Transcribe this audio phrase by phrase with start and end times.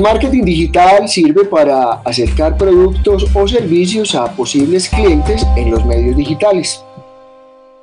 [0.00, 6.16] El marketing digital sirve para acercar productos o servicios a posibles clientes en los medios
[6.16, 6.82] digitales.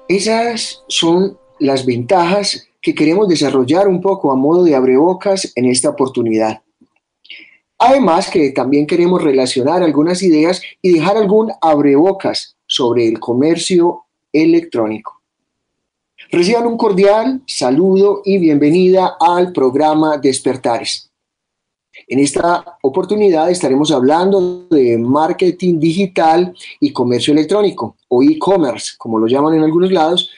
[0.07, 5.89] Esas son las ventajas que queremos desarrollar un poco a modo de abrebocas en esta
[5.89, 6.63] oportunidad.
[7.77, 15.21] Además que también queremos relacionar algunas ideas y dejar algún abrebocas sobre el comercio electrónico.
[16.31, 21.06] Reciban un cordial saludo y bienvenida al programa Despertares.
[22.09, 29.27] En esta oportunidad estaremos hablando de marketing digital y comercio electrónico, o e-commerce, como lo
[29.27, 30.29] llaman en algunos lados,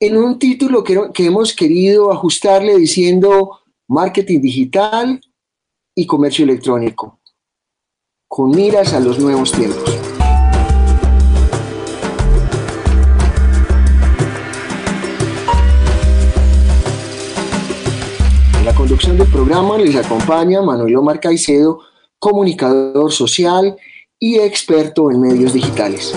[0.00, 5.20] en un título que, hemos querido ajustarle diciendo marketing digital
[5.94, 7.18] y comercio electrónico,
[8.26, 10.15] con miras a los nuevos tiempos.
[19.06, 21.78] Del programa les acompaña Manuel Omar Caicedo,
[22.18, 23.76] comunicador social
[24.18, 26.12] y experto en medios digitales.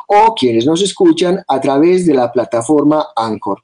[0.07, 3.63] o quienes nos escuchan a través de la plataforma Anchor.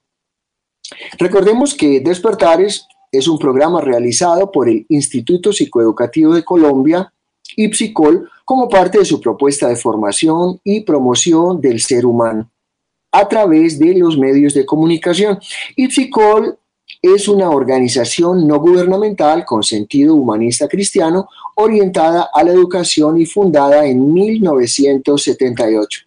[1.17, 7.11] Recordemos que Despertares es un programa realizado por el Instituto Psicoeducativo de Colombia,
[7.55, 12.49] IPSICOL, como parte de su propuesta de formación y promoción del ser humano
[13.11, 15.39] a través de los medios de comunicación.
[15.75, 16.58] Ipsicol
[17.02, 23.86] es una organización no gubernamental con sentido humanista cristiano orientada a la educación y fundada
[23.86, 26.02] en 1978.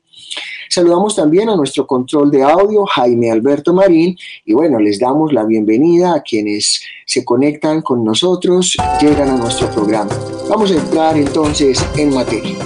[0.68, 5.44] Saludamos también a nuestro control de audio, Jaime Alberto Marín, y bueno, les damos la
[5.44, 10.10] bienvenida a quienes se conectan con nosotros, llegan a nuestro programa.
[10.48, 12.56] Vamos a entrar entonces en materia.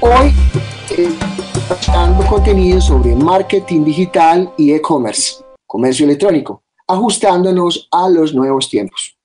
[0.00, 0.34] Hoy
[1.92, 9.16] dando contenido sobre marketing digital y e-commerce, comercio electrónico, ajustándonos a los nuevos tiempos.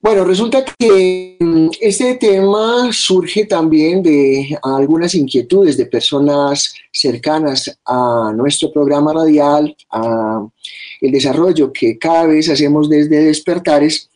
[0.00, 8.32] Bueno, resulta que mm, este tema surge también de algunas inquietudes de personas cercanas a
[8.32, 10.46] nuestro programa radial, a
[11.00, 14.08] el desarrollo que cada vez hacemos desde Despertares,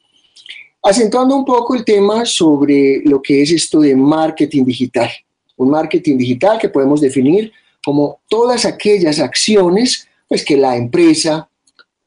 [0.82, 5.10] acentuando un poco el tema sobre lo que es esto de marketing digital.
[5.56, 7.52] Un marketing digital que podemos definir
[7.84, 11.48] como todas aquellas acciones pues, que la empresa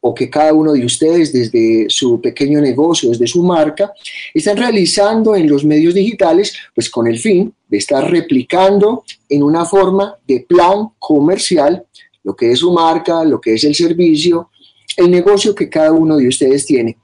[0.08, 3.92] o que cada uno de ustedes desde su pequeño negocio, desde su marca,
[4.36, 9.66] están realizando en los medios digitales, pues con el fin de estar replicando en una
[9.66, 11.84] forma de plan comercial
[12.24, 14.52] lo que es su marca, lo que es el servicio,
[14.96, 16.98] el negocio que cada uno de ustedes tiene.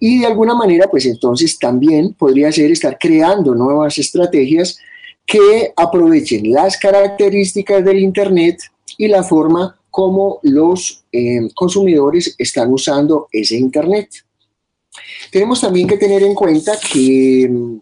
[0.00, 4.78] Y de alguna manera, pues entonces también podría ser estar creando nuevas estrategias
[5.24, 8.58] que aprovechen las características del Internet
[8.96, 14.08] y la forma como los eh, consumidores están usando ese Internet.
[15.32, 17.80] Tenemos también que tener en cuenta que mm,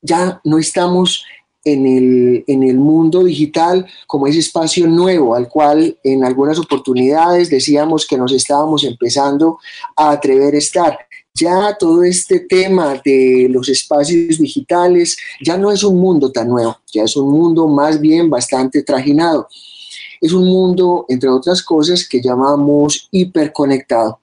[0.00, 1.26] ya no estamos
[1.62, 7.50] en el, en el, mundo digital como ese espacio nuevo al cual en algunas oportunidades
[7.50, 9.58] decíamos que nos estábamos empezando
[9.94, 10.98] a atrever a estar
[11.34, 16.78] ya todo este tema de los espacios digitales ya no es un mundo tan nuevo,
[16.90, 19.48] ya es un mundo más bien bastante trajinado.
[20.20, 24.20] Es un mundo, entre otras cosas, que llamamos hiperconectado.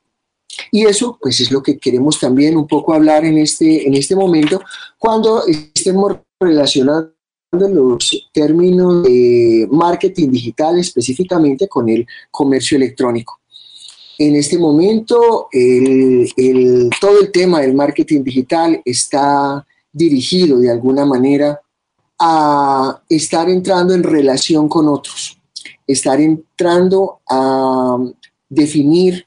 [0.71, 4.15] Y eso, pues, es lo que queremos también un poco hablar en este, en este
[4.15, 4.61] momento,
[4.97, 7.13] cuando estemos relacionando
[7.51, 13.39] los términos de marketing digital específicamente con el comercio electrónico.
[14.17, 15.49] En este momento,
[16.99, 21.59] todo el tema del marketing digital está dirigido de alguna manera
[22.19, 25.39] a estar entrando en relación con otros,
[25.87, 27.97] estar entrando a
[28.49, 29.25] definir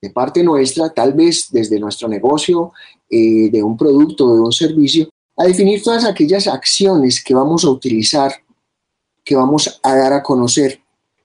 [0.00, 2.72] de parte nuestra, tal vez desde nuestro negocio,
[3.10, 7.70] eh, de un producto, de un servicio, a definir todas aquellas acciones que vamos a
[7.70, 8.32] utilizar,
[9.24, 10.80] que vamos a dar a conocer.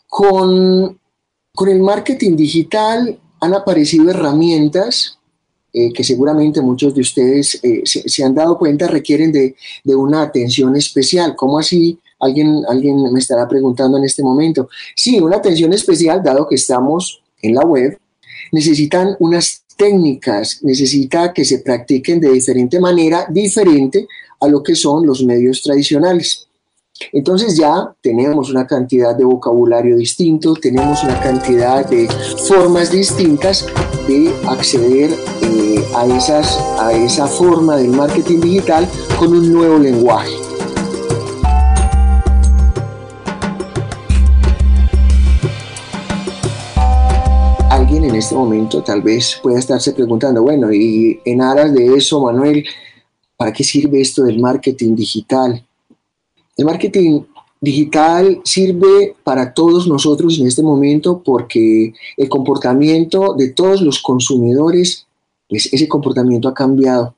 [0.08, 1.00] Con
[1.56, 5.20] con el marketing digital han aparecido herramientas
[5.72, 10.76] eh, que seguramente muchos de ustedes eh, se, han dado cuenta requieren de, una atención
[10.76, 11.36] especial.
[11.36, 12.00] ¿Cómo así?
[12.24, 14.70] Alguien, alguien me estará preguntando en este momento.
[14.96, 17.98] Sí, una atención especial, dado que estamos en la web,
[18.52, 24.08] necesitan unas técnicas necesita que se practiquen de diferente manera, diferente
[24.40, 26.48] a lo que son los medios tradicionales.
[27.12, 32.08] Entonces ya tenemos una cantidad de vocabulario distinto, tenemos una cantidad de
[32.48, 33.66] formas distintas
[34.08, 35.10] de acceder
[35.42, 38.88] eh, a, esas, a esa forma del marketing digital
[39.18, 40.43] con un nuevo lenguaje.
[48.14, 52.64] En este momento tal vez pueda estarse preguntando, bueno, y en aras de eso, Manuel,
[53.36, 55.66] ¿para qué sirve esto del marketing digital?
[56.56, 57.22] El marketing
[57.60, 65.08] digital sirve para todos nosotros en este momento porque el comportamiento de todos los consumidores,
[65.50, 67.16] pues ese comportamiento ha cambiado.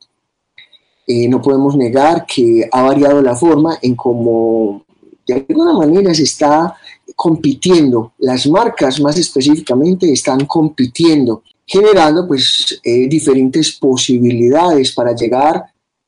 [1.08, 4.86] Eh, no podemos negar que ha variado la forma en cómo
[5.28, 6.76] de alguna manera se está
[7.16, 8.14] compitiendo.
[8.20, 15.66] Las marcas más específicamente están compitiendo, generando pues eh, diferentes posibilidades para llegar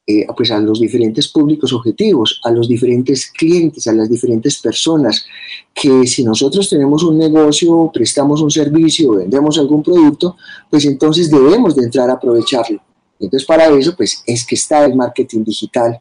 [0.10, 5.26] eh, pues a los diferentes públicos objetivos, a los diferentes clientes, a las diferentes personas,
[5.74, 10.38] que si nosotros tenemos un negocio, prestamos un servicio, vendemos algún producto,
[10.70, 12.82] pues entonces debemos de entrar a aprovecharlo.
[13.20, 16.00] Entonces para eso pues es que está el marketing digital,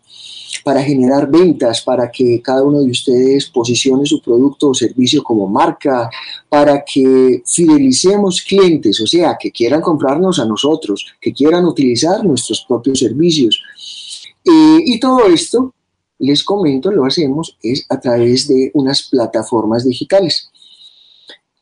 [0.65, 5.47] para generar ventas, para que cada uno de ustedes posicione su producto o servicio como
[5.47, 6.09] marca,
[6.49, 12.65] para que fidelicemos clientes, o sea, que quieran comprarnos a nosotros, que quieran utilizar nuestros
[12.67, 13.61] propios servicios,
[14.45, 15.75] eh, y todo esto,
[16.19, 20.51] les comento, lo hacemos es a través de unas plataformas digitales.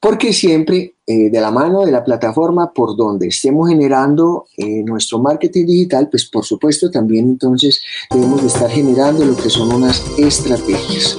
[0.05, 5.19] Porque siempre eh, de la mano de la plataforma por donde estemos generando eh, nuestro
[5.19, 10.05] marketing digital, pues por supuesto también entonces debemos de estar generando lo que son unas
[10.19, 11.17] estrategias.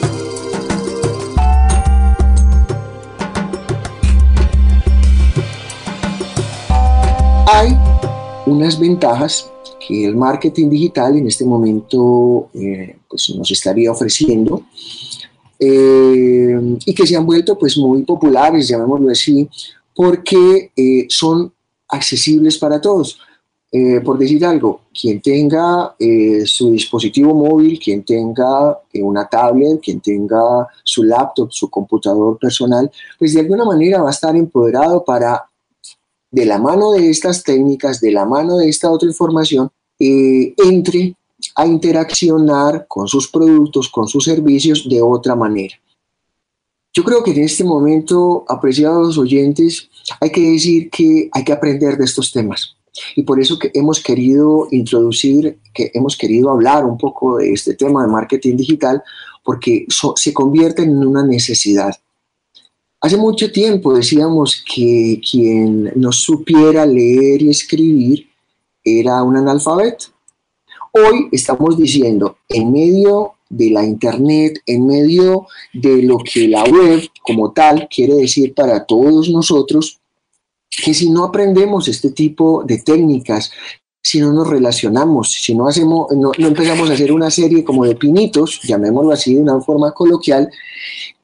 [7.47, 7.75] Hay
[8.45, 9.51] unas ventajas
[9.87, 14.61] que el marketing digital en este momento eh, pues nos estaría ofreciendo
[15.59, 19.47] eh, y que se han vuelto pues muy populares, llamémoslo así,
[19.95, 21.51] porque eh, son
[21.87, 23.19] accesibles para todos.
[24.05, 25.93] por decir algo, quien tenga
[26.45, 33.33] su dispositivo móvil, quien tenga una tablet, quien tenga su laptop, su computador personal, pues
[33.33, 35.49] de alguna manera va a estar empoderado para
[36.35, 41.15] de la mano de estas técnicas, de la mano de esta otra información, eh, entre
[41.55, 45.75] a interaccionar con sus productos, con sus servicios de otra manera.
[46.93, 49.89] Yo creo que en este momento, apreciados oyentes,
[50.21, 52.75] hay que decir que hay que aprender de estos temas.
[53.17, 57.73] Y por eso que hemos querido introducir, que hemos querido hablar un poco de este
[57.73, 59.03] tema de marketing digital,
[59.43, 61.93] porque se convierte en una necesidad.
[63.01, 68.27] Hace mucho tiempo decíamos que quien no supiera leer y escribir
[68.83, 70.14] era un analfabeto.
[70.97, 77.09] Hoy estamos diciendo, en medio de la Internet, en medio de lo que la web
[77.21, 79.99] como tal quiere decir para todos nosotros,
[80.69, 83.51] que si no aprendemos este tipo de técnicas,
[84.01, 87.97] si no nos relacionamos, si no, hacemos, no, empezamos a hacer una serie como de
[87.97, 90.49] pinitos, llamémoslo así de una forma coloquial,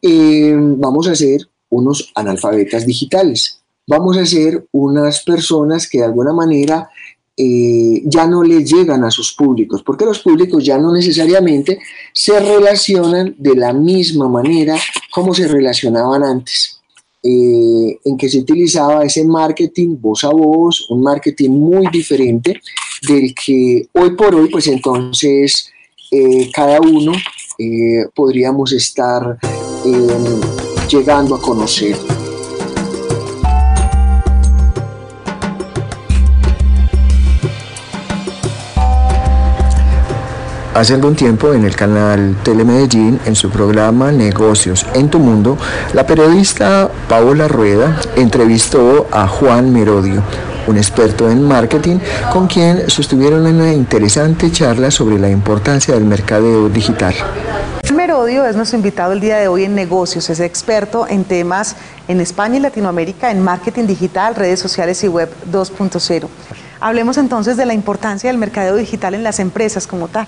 [0.01, 3.61] eh, vamos a ser unos analfabetas digitales.
[3.87, 6.89] Vamos a ser unas personas que de alguna manera
[7.37, 11.79] eh, ya no le llegan a sus públicos, porque los públicos ya no necesariamente
[12.13, 14.77] se relacionan de la misma manera
[15.11, 16.77] como se relacionaban antes.
[17.23, 22.59] Eh, en que se utilizaba ese marketing voz a voz, un marketing muy diferente
[23.07, 25.69] del que hoy por hoy, pues entonces
[26.11, 27.13] eh, cada uno
[28.15, 29.37] podríamos estar
[30.89, 31.95] llegando a conocer.
[40.73, 45.57] Hace algún tiempo en el canal Telemedellín, en su programa Negocios en tu Mundo,
[45.93, 50.23] la periodista Paola Rueda entrevistó a Juan Merodio,
[50.67, 51.99] un experto en marketing,
[52.31, 57.15] con quien sostuvieron una interesante charla sobre la importancia del mercadeo digital.
[57.93, 61.75] Merodio es nuestro invitado el día de hoy en negocios, es experto en temas
[62.07, 66.27] en España y Latinoamérica en marketing digital, redes sociales y web 2.0.
[66.79, 70.27] Hablemos entonces de la importancia del mercadeo digital en las empresas como tal.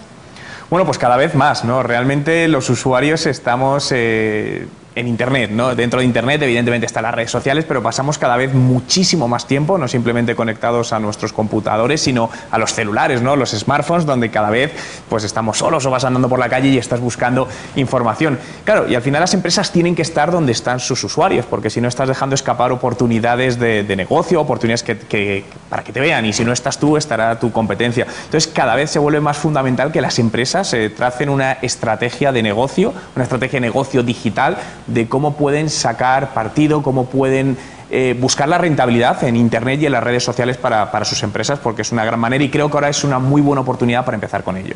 [0.74, 1.84] Bueno, pues cada vez más, ¿no?
[1.84, 4.66] Realmente los usuarios estamos eh,
[4.96, 5.76] en Internet, ¿no?
[5.76, 9.78] Dentro de Internet, evidentemente, están las redes sociales, pero pasamos cada vez muchísimo más tiempo,
[9.78, 13.36] no simplemente conectados a nuestros computadores, sino a los celulares, ¿no?
[13.36, 14.72] Los smartphones, donde cada vez
[15.10, 18.40] pues estamos solos o vas andando por la calle y estás buscando información.
[18.66, 21.82] Claro, y al final las empresas tienen que estar donde están sus usuarios, porque si
[21.82, 26.44] no estás dejando escapar oportunidades de, negocio, oportunidades que, para que te vean, y si
[26.44, 28.06] no estás tú, estará tu competencia.
[28.26, 32.42] Entonces, cada vez se vuelve más fundamental que las empresas eh, tracen una estrategia de
[32.42, 37.58] negocio, una estrategia de negocio digital de cómo pueden sacar partido, cómo pueden
[37.90, 41.60] eh, buscar la rentabilidad en Internet y en las redes sociales para, para, sus empresas,
[41.60, 44.16] porque es una gran manera y creo que ahora es una muy buena oportunidad para
[44.16, 44.76] empezar con ello.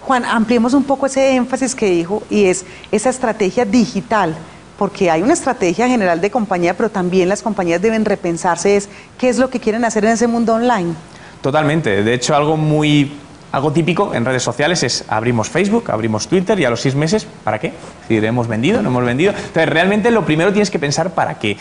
[0.00, 4.34] Juan, ampliemos un poco ese énfasis que dijo y es esa estrategia digital
[4.78, 8.88] porque hay una estrategia general de compañía, pero también las compañías deben repensarse es
[9.18, 10.94] qué es lo que quieren hacer en ese mundo online.
[11.42, 12.04] Totalmente.
[12.04, 13.12] De hecho, algo muy
[13.52, 17.26] algo típico en redes sociales es abrimos Facebook, abrimos Twitter y a los seis meses,
[17.44, 17.72] ¿para qué?
[18.06, 19.32] Si hemos vendido, no hemos vendido.
[19.32, 21.56] Entonces, realmente lo primero tienes que pensar para qué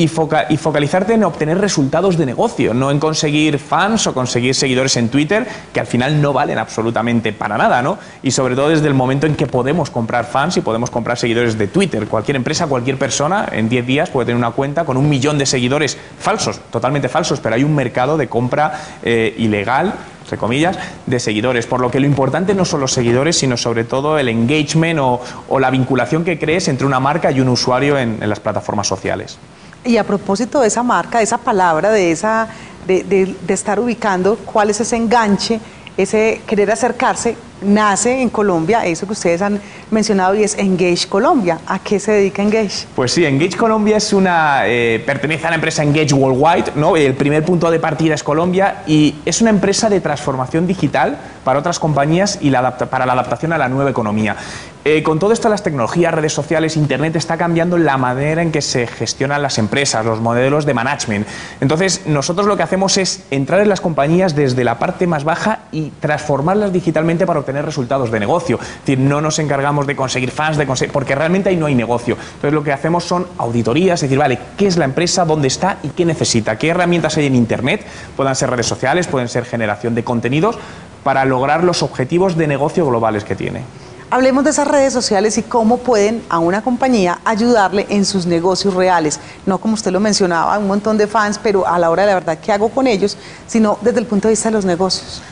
[0.00, 5.08] y, focalizarte en obtener resultados de negocio, no en conseguir fans o conseguir seguidores en
[5.08, 7.98] Twitter, que al final no valen absolutamente para nada, ¿no?
[8.22, 11.58] Y sobre todo desde el momento en que podemos comprar fans y podemos comprar seguidores
[11.58, 12.06] de Twitter.
[12.06, 15.46] Cualquier empresa, cualquier persona, en 10 días puede tener una cuenta con un millón de
[15.46, 21.20] seguidores falsos, totalmente falsos, pero hay un mercado de compra eh, ilegal entre comillas, de
[21.20, 21.66] seguidores.
[21.66, 25.58] Por lo que lo importante no son los seguidores, sino sobre todo el engagement o,
[25.58, 29.38] la vinculación que crees entre una marca y un usuario en las plataformas sociales.
[29.84, 32.48] Y a propósito de esa marca, de esa palabra, de, esa,
[32.86, 35.60] de, de estar ubicando cuál es ese enganche,
[35.96, 39.60] ese querer acercarse, nace en Colombia, eso que ustedes han
[39.90, 41.58] mencionado y es Engage Colombia.
[41.66, 42.86] ¿A qué se dedica Engage?
[42.94, 46.96] Pues sí, Engage Colombia es una, eh, pertenece a la empresa Engage Worldwide, ¿no?
[46.96, 51.58] el primer punto de partida es Colombia y es una empresa de transformación digital para
[51.58, 54.36] otras compañías y la para la adaptación a la nueva economía.
[54.84, 58.62] Eh, con todo esto, las tecnologías, redes sociales, Internet está cambiando la manera en que
[58.62, 61.26] se gestionan las empresas, los modelos de management.
[61.60, 65.60] Entonces, nosotros lo que hacemos es entrar en las compañías desde la parte más baja
[65.72, 68.58] y transformarlas digitalmente para tener resultados de negocio.
[68.60, 72.14] Es decir, no nos encargamos de conseguir fans, de porque realmente ahí no hay negocio.
[72.18, 75.78] Entonces lo que hacemos son auditorías, es decir, vale, ¿qué es la empresa, dónde está
[75.82, 76.58] y qué necesita?
[76.58, 77.86] ¿Qué herramientas hay en Internet?
[78.16, 80.58] Puedan ser redes sociales, pueden ser generación de contenidos
[81.02, 83.62] para lograr los objetivos de negocio globales que tiene.
[84.10, 88.74] Hablemos de esas redes sociales y cómo pueden a una compañía ayudarle en sus negocios
[88.74, 89.20] reales.
[89.46, 92.14] No como usted lo mencionaba, un montón de fans, pero a la hora de la
[92.14, 93.16] verdad, ¿qué hago con ellos?
[93.46, 95.22] Sino desde el punto de vista de los negocios.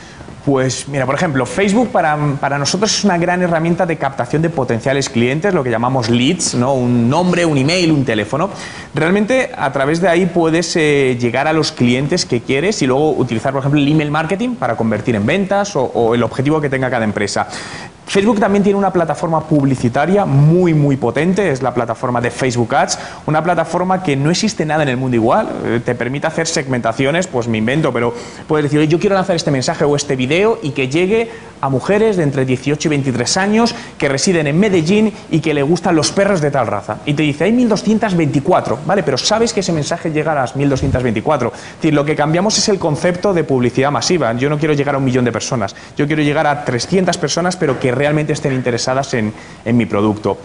[0.47, 2.15] Pues mira, por ejemplo, Facebook para,
[2.57, 6.73] nosotros es una gran herramienta de captación de potenciales clientes, lo que llamamos leads, ¿no?
[6.73, 8.49] un nombre, un email, un teléfono.
[8.95, 13.11] Realmente a través de ahí puedes eh, llegar a los clientes que quieres y luego
[13.11, 16.89] utilizar, por ejemplo, el email marketing para convertir en ventas o el objetivo que tenga
[16.89, 17.49] cada empresa.
[18.07, 22.97] Facebook también tiene una plataforma publicitaria muy, muy potente, es la plataforma de Facebook Ads,
[23.25, 27.27] una plataforma que no existe nada en el mundo igual, eh, te permite hacer segmentaciones,
[27.27, 28.13] pues me invento, pero
[28.47, 32.17] puedes decir, yo quiero lanzar este mensaje o este video y que llegue a mujeres
[32.17, 36.11] de entre 18 y 23 años que residen en Medellín y que le gustan los
[36.11, 36.97] perros de tal raza.
[37.05, 39.03] Y te dice, hay 1224, ¿vale?
[39.03, 41.51] Pero sabes que ese mensaje llega a las 1224.
[41.53, 44.31] Es decir, lo que cambiamos es el concepto de publicidad masiva.
[44.33, 47.57] Yo no quiero llegar a un millón de personas, yo quiero llegar a 300 personas,
[47.57, 49.33] pero que realmente estén interesadas en,
[49.65, 50.37] mi producto.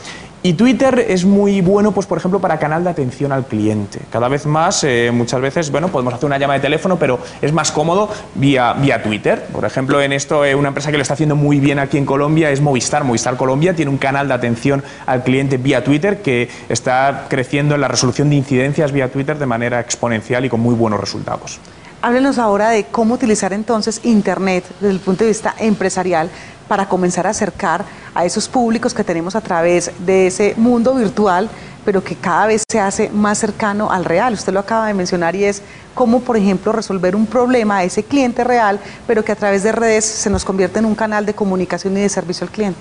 [0.45, 4.01] Y Twitter es muy bueno, pues por ejemplo, para canal de atención al cliente.
[4.11, 7.53] Cada vez más, eh, muchas veces, bueno, podemos hacer una llamada de teléfono, pero es
[7.53, 9.47] más cómodo vía, vía Twitter.
[9.53, 12.05] Por ejemplo, en esto, eh, una empresa que lo está haciendo muy bien aquí en
[12.05, 13.05] Colombia es Movistar.
[13.05, 17.81] Movistar Colombia tiene un canal de atención al cliente vía Twitter que está creciendo en
[17.81, 21.61] la resolución de incidencias vía Twitter de manera exponencial y con muy buenos resultados.
[22.03, 26.31] Háblenos ahora de cómo utilizar entonces Internet desde el punto de vista empresarial
[26.73, 31.51] para comenzar a acercar a esos públicos que tenemos a través de ese mundo virtual,
[31.85, 34.33] pero que cada vez se hace más cercano al real.
[34.33, 35.61] Usted lo acaba de mencionar y es
[35.95, 39.73] cómo, por ejemplo, resolver un problema a ese cliente real, pero que a través de
[39.73, 42.81] redes se nos convierte en un canal de comunicación y de servicio al cliente.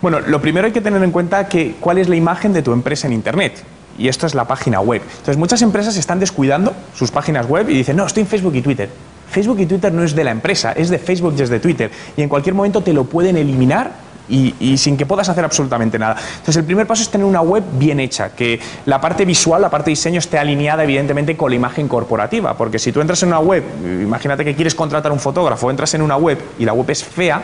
[0.00, 2.72] Bueno, lo primero hay que tener en cuenta que cuál es la imagen de tu
[2.72, 3.62] empresa en Internet
[3.98, 5.02] y esto es la página web.
[5.02, 8.62] Entonces muchas empresas están descuidando sus páginas web y dicen, no, estoy en Facebook y
[8.62, 8.88] Twitter.
[9.30, 11.90] Facebook y Twitter no es de la empresa, es de Facebook y es de Twitter.
[12.16, 16.16] Y en cualquier momento te lo pueden eliminar y, sin que puedas hacer absolutamente nada.
[16.16, 19.70] Entonces, el primer paso es tener una web bien hecha, que la parte visual, la
[19.70, 23.30] parte de diseño esté alineada evidentemente con la imagen corporativa, porque si tú entras en
[23.30, 26.88] una web, imagínate que quieres contratar un fotógrafo, entras en una web y la web
[26.90, 27.42] es fea,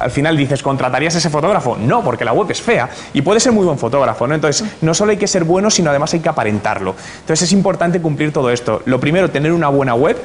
[0.00, 1.76] al final dices, ¿contratarías a ese fotógrafo?
[1.76, 4.34] No, porque la web es fea y puede ser muy buen fotógrafo, ¿no?
[4.34, 6.94] Entonces, no solo hay que ser bueno, sino además hay que aparentarlo.
[7.20, 8.82] Entonces, es importante cumplir todo esto.
[8.86, 10.16] Lo primero, tener una buena web,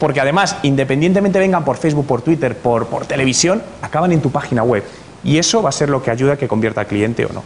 [0.00, 4.82] porque además, independientemente vengan por Facebook, por Twitter, por, televisión, acaban en tu página web.
[5.22, 7.44] Y eso va a ser lo que ayuda a que convierta al cliente o no.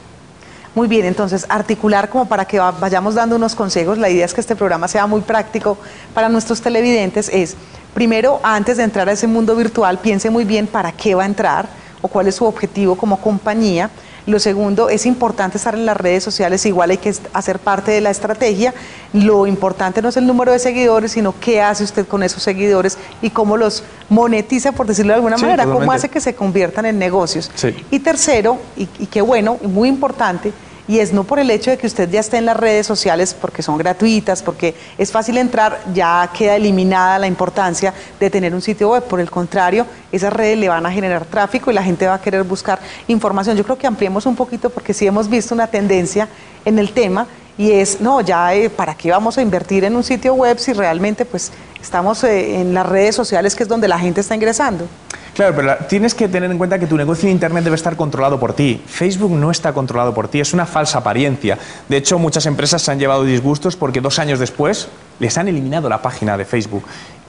[0.77, 4.41] Muy bien, entonces articular como para que vayamos dando unos consejos, la idea es que
[4.41, 5.79] este programa sea muy práctico
[6.15, 7.57] para nuestros televidentes, es
[7.93, 11.27] primero, antes de entrar a ese mundo virtual, piense muy bien para qué va a
[11.27, 11.69] entrar
[12.03, 13.91] o cuál es su objetivo como compañía.
[14.27, 18.01] Lo segundo, es importante estar en las redes sociales, igual hay que hacer parte de
[18.01, 18.73] la estrategia.
[19.13, 22.97] Lo importante no es el número de seguidores, sino qué hace usted con esos seguidores
[23.21, 26.99] y cómo los monetiza, por decirlo de alguna manera, cómo hace que se conviertan en
[26.99, 27.51] negocios.
[27.91, 30.53] Y tercero, y, y qué bueno, y muy importante,
[30.87, 33.35] y es no por el hecho de que usted ya esté en las redes sociales
[33.39, 38.61] porque son gratuitas, porque es fácil entrar, ya queda eliminada la importancia de tener un
[38.61, 39.03] sitio web.
[39.05, 42.21] Por el contrario, esas redes le van a generar tráfico y la gente va a
[42.21, 43.57] querer buscar información.
[43.57, 46.29] Yo creo que ampliemos un poquito porque sí hemos visto una tendencia
[46.65, 47.27] en el tema
[47.57, 50.73] y es, no, ya, eh, ¿para qué vamos a invertir en un sitio web si
[50.73, 54.87] realmente pues estamos eh, en las redes sociales que es donde la gente está ingresando?
[55.35, 58.39] Claro, pero tienes que tener en cuenta que tu negocio en Internet debe estar controlado
[58.39, 58.81] por ti.
[58.87, 61.59] Facebook no está controlado por ti, es una falsa apariencia.
[61.89, 64.89] De hecho, muchas empresas se han llevado disgustos porque dos años después
[65.19, 66.85] les han eliminado la página de Facebook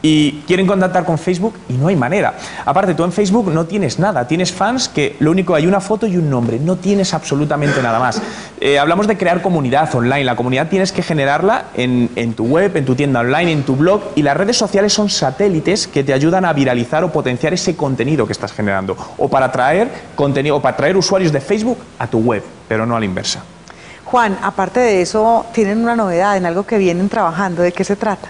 [0.08, 2.36] y quieren contactar con Facebook y no hay manera.
[2.64, 6.06] Aparte, tú en Facebook no tienes nada, tienes fans que lo único hay una foto
[6.06, 8.22] y un nombre, no tienes absolutamente nada más.
[8.62, 12.86] Eh, hablamos de crear comunidad online, la comunidad tienes que generarla en, tu web, en
[12.86, 16.46] tu tienda online, en tu blog y las redes sociales son satélites que te ayudan
[16.46, 20.78] a viralizar o potenciar ese contenido que estás generando o para traer contenido o para
[20.78, 23.44] traer usuarios de Facebook a tu web, pero no a la inversa.
[24.04, 27.96] Juan, aparte de eso, tienen una novedad en algo que vienen trabajando, ¿de qué se
[27.96, 28.30] trata?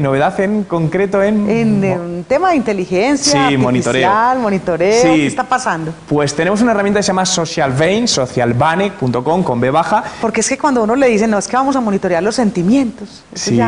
[0.00, 1.48] Novedad en concreto en...
[1.48, 4.10] En un tema de inteligencia sí, monitoreo.
[4.38, 5.92] monitoreo, ¿qué está pasando?
[6.08, 10.04] Pues tenemos una herramienta que se llama SocialVane, socialbane.com con B baja.
[10.20, 13.24] Porque es que cuando uno le dice, no, es que vamos a monitorear los sentimientos.
[13.34, 13.60] Sí.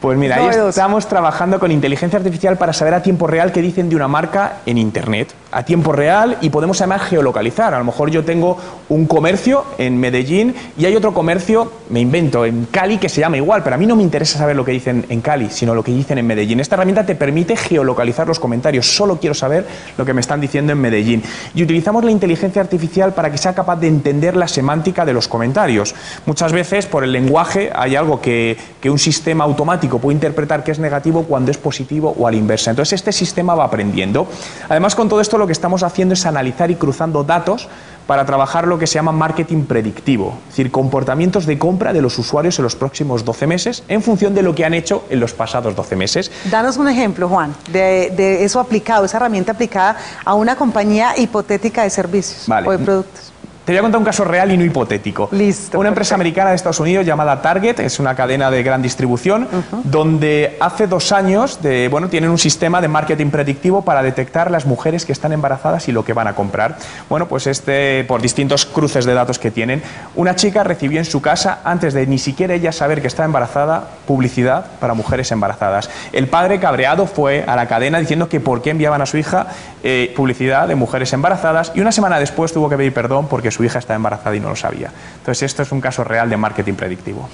[0.00, 3.88] Pues mira, ahí estamos trabajando con inteligencia artificial para saber a tiempo real qué dicen
[3.88, 5.32] de una marca en Internet.
[5.56, 7.72] A tiempo real y podemos además geolocalizar.
[7.72, 8.58] A lo mejor yo tengo
[8.90, 13.38] un comercio en Medellín y hay otro comercio, me invento, en Cali que se llama
[13.38, 15.82] igual, pero a mí no me interesa saber lo que dicen en Cali, sino lo
[15.82, 16.60] que dicen en Medellín.
[16.60, 18.86] Esta herramienta te permite geolocalizar los comentarios.
[18.86, 21.22] Solo quiero saber lo que me están diciendo en Medellín.
[21.54, 25.26] Y utilizamos la inteligencia artificial para que sea capaz de entender la semántica de los
[25.26, 25.94] comentarios.
[26.26, 30.72] Muchas veces por el lenguaje hay algo que, que un sistema automático puede interpretar que
[30.72, 32.72] es negativo cuando es positivo o a la inversa.
[32.72, 34.28] Entonces este sistema va aprendiendo.
[34.68, 37.68] Además con todo esto lo que estamos haciendo es analizar y cruzando datos
[38.06, 42.18] para trabajar lo que se llama marketing predictivo, es decir, comportamientos de compra de los
[42.18, 45.32] usuarios en los próximos 12 meses en función de lo que han hecho en los
[45.34, 46.30] pasados 12 meses.
[46.50, 51.90] Danos un ejemplo, Juan, de, eso aplicado, esa herramienta aplicada a una compañía hipotética de
[51.90, 53.32] servicios o de productos.
[53.66, 55.28] Te voy a contar un caso real y no hipotético.
[55.32, 55.80] Listo.
[55.80, 59.48] Una empresa americana de Estados Unidos llamada Target, es una cadena de gran distribución,
[59.82, 64.66] donde hace dos años de, bueno, tienen un sistema de marketing predictivo para detectar las
[64.66, 66.76] mujeres que están embarazadas y lo que van a comprar.
[67.10, 69.82] Bueno, pues este, por distintos cruces de datos que tienen,
[70.14, 73.88] una chica recibió en su casa, antes de ni siquiera ella saber que está embarazada,
[74.06, 75.90] publicidad para mujeres embarazadas.
[76.12, 79.48] El padre cabreado fue a la cadena diciendo que por qué enviaban a su hija
[79.82, 83.64] eh, publicidad de mujeres embarazadas y una semana después tuvo que pedir perdón porque su
[83.64, 84.92] hija está embarazada y no lo sabía.
[85.18, 87.28] Entonces, esto es un caso real de marketing predictivo.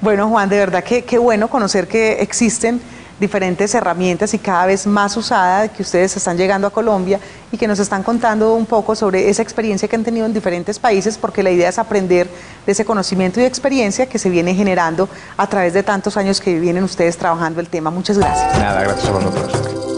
[0.00, 2.80] Bueno, Juan, de verdad que qué bueno conocer que existen
[3.20, 7.20] diferentes herramientas y cada vez más usadas que ustedes están llegando a Colombia
[7.52, 10.80] y que nos están contando un poco sobre esa experiencia que han tenido en diferentes
[10.80, 12.28] países, porque la idea es aprender
[12.66, 16.58] de ese conocimiento y experiencia que se viene generando a través de tantos años que
[16.58, 17.92] vienen ustedes trabajando el tema.
[17.92, 18.58] Muchas gracias.
[18.58, 19.91] Nada, gracias a vosotros.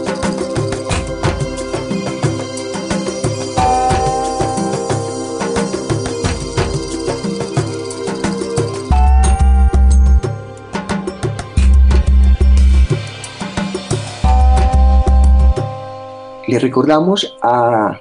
[16.47, 17.99] Les recordamos a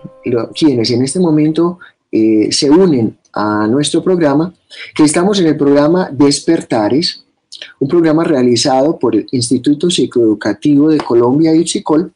[0.55, 1.79] quienes en este momento
[2.13, 4.55] eh, se unen a nuestro programa
[4.95, 7.25] que estamos en el programa Despertares,
[7.81, 12.13] un programa realizado por el Instituto Psicoeducativo de Colombia y Uchicol,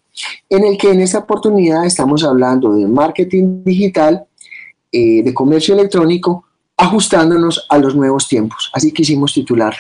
[0.51, 4.25] en el que en esta oportunidad estamos hablando de marketing digital,
[4.93, 6.45] eh, de comercio electrónico,
[6.77, 8.71] ajustándonos a los nuevos tiempos.
[8.73, 9.75] Así quisimos titular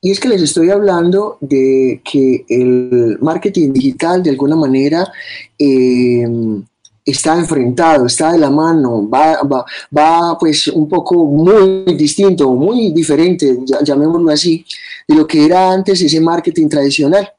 [0.00, 5.10] y es que les estoy hablando de que el marketing digital de alguna manera
[5.58, 6.26] eh,
[7.06, 9.40] está enfrentado, está de la mano, va,
[9.96, 14.64] va, pues un poco muy distinto, muy diferente, llamémoslo así,
[15.06, 17.30] de lo que era antes ese marketing tradicional.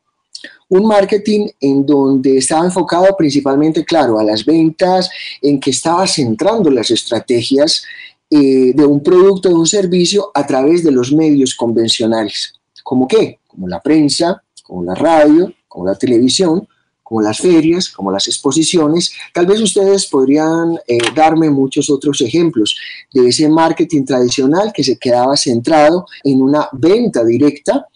[0.69, 5.09] Un marketing en donde estaba enfocado principalmente, claro, a las ventas,
[5.41, 7.83] en que estaba centrando las estrategias
[8.29, 12.53] eh, de un producto, de un servicio a través de los medios convencionales.
[12.83, 13.39] ¿Como qué?
[13.47, 16.67] Como la prensa, como la radio, como la televisión,
[17.01, 19.13] como las ferias, como las exposiciones.
[19.33, 22.75] Tal vez ustedes podrían eh, darme muchos otros ejemplos
[23.13, 27.87] de ese marketing tradicional que se quedaba centrado en una venta directa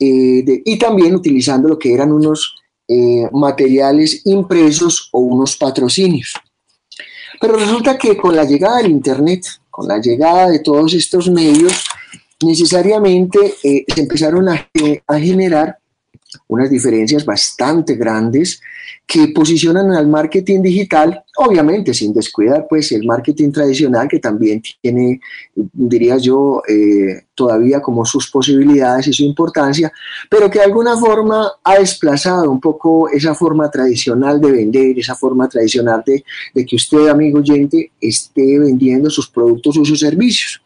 [0.00, 2.56] eh, y también utilizando lo que eran unos
[3.32, 6.32] materiales impresos o unos patrocinios.
[7.40, 9.44] Pero resulta que con la llegada del Internet,
[9.78, 11.84] con la llegada de todos estos medios,
[12.44, 14.68] necesariamente se empezaron a,
[15.06, 15.78] a generar
[16.48, 18.60] unas diferencias bastante grandes
[19.06, 25.20] que posicionan al marketing digital, obviamente sin descuidar pues el marketing tradicional que también tiene,
[25.54, 29.92] diría yo, eh, todavía como sus posibilidades y su importancia,
[30.28, 35.14] pero que de alguna forma ha desplazado un poco esa forma tradicional de vender, esa
[35.14, 36.24] forma tradicional de,
[36.66, 40.60] que usted, amigo oyente, esté vendiendo sus productos o sus servicios.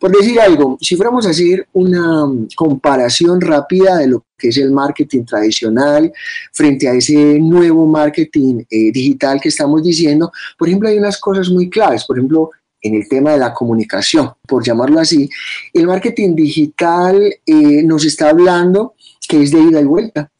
[0.00, 2.26] Por decir algo, si fuéramos a hacer una
[2.56, 6.12] comparación rápida de lo que es el marketing tradicional
[6.52, 10.07] frente a ese nuevo marketing eh, digital que estamos diciendo,
[10.58, 12.04] por ejemplo, hay unas cosas muy claves.
[12.04, 15.28] Por ejemplo, en el tema de la comunicación, por llamarlo así,
[15.72, 18.94] el marketing digital eh, nos está hablando
[19.28, 20.30] que es de ida y vuelta.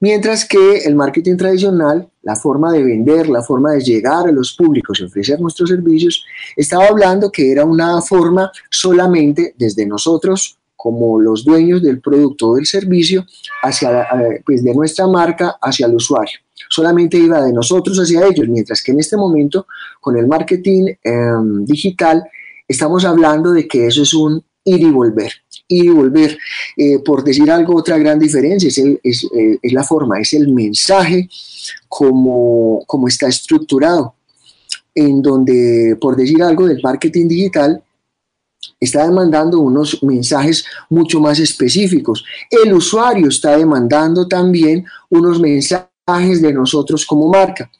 [0.00, 4.54] Mientras que el marketing tradicional, la forma de vender, la forma de llegar a los
[4.54, 11.18] públicos y ofrecer nuestros servicios, estaba hablando que era una forma solamente desde nosotros como
[11.18, 13.24] los dueños del producto o del servicio,
[13.62, 16.38] hacia, eh, pues de nuestra marca hacia el usuario.
[16.68, 19.66] Solamente iba de nosotros hacia ellos, mientras que en este momento,
[19.98, 22.22] con el marketing em, digital,
[22.68, 25.32] estamos hablando de que eso es un ir y volver
[25.68, 26.36] ir y volver.
[26.76, 30.34] Eh, por decir algo, otra gran diferencia es, el, es, eh, es, la forma, es
[30.34, 31.30] el mensaje
[31.88, 34.16] como, como está estructurado,
[34.94, 37.82] en donde, por decir algo, del marketing digital,
[38.84, 42.24] está demandando unos mensajes mucho más específicos.
[42.50, 47.70] El usuario está demandando también unos mensajes de nosotros como marca.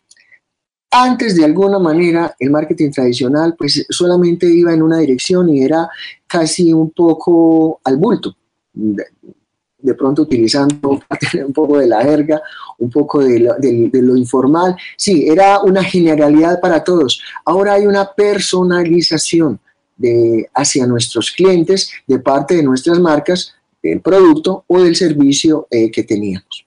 [0.96, 5.88] Antes, de alguna manera, el marketing tradicional pues solamente iba en una dirección y era
[6.26, 8.36] casi un poco al bulto.
[8.72, 11.00] De, pronto utilizando
[11.46, 12.40] un poco de la jerga,
[12.78, 14.76] un poco lo, de lo, informal.
[14.96, 17.20] Sí, era una generalidad para todos.
[17.44, 19.58] Ahora hay una personalización
[19.96, 25.90] de, hacia nuestros clientes de parte de nuestras marcas, del producto o del servicio eh,
[25.90, 26.66] que teníamos.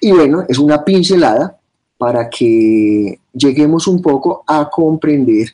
[0.00, 1.58] Y bueno, es una pincelada
[1.96, 5.48] para que lleguemos un poco a comprender,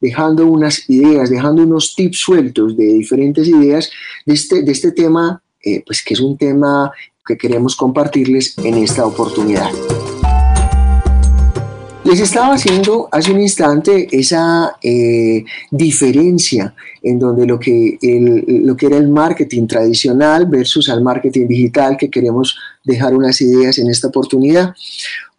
[0.00, 3.90] dejando unas ideas, dejando unos tips sueltos de diferentes ideas
[4.24, 6.92] de este, de este tema, eh, pues que es un tema
[7.26, 9.70] que queremos compartirles en esta oportunidad.
[12.08, 18.74] Les estaba haciendo hace un instante esa eh, diferencia en donde lo que, el, lo
[18.74, 23.90] que era el marketing tradicional versus al marketing digital, que queremos dejar unas ideas en
[23.90, 24.74] esta oportunidad.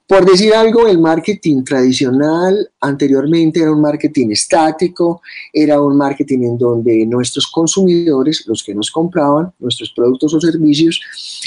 [0.06, 6.58] Por decir algo, el marketing tradicional anteriormente era un marketing estático, era un marketing en
[6.60, 11.02] donde nuestros consumidores, los que nos compraban nuestros productos o servicios,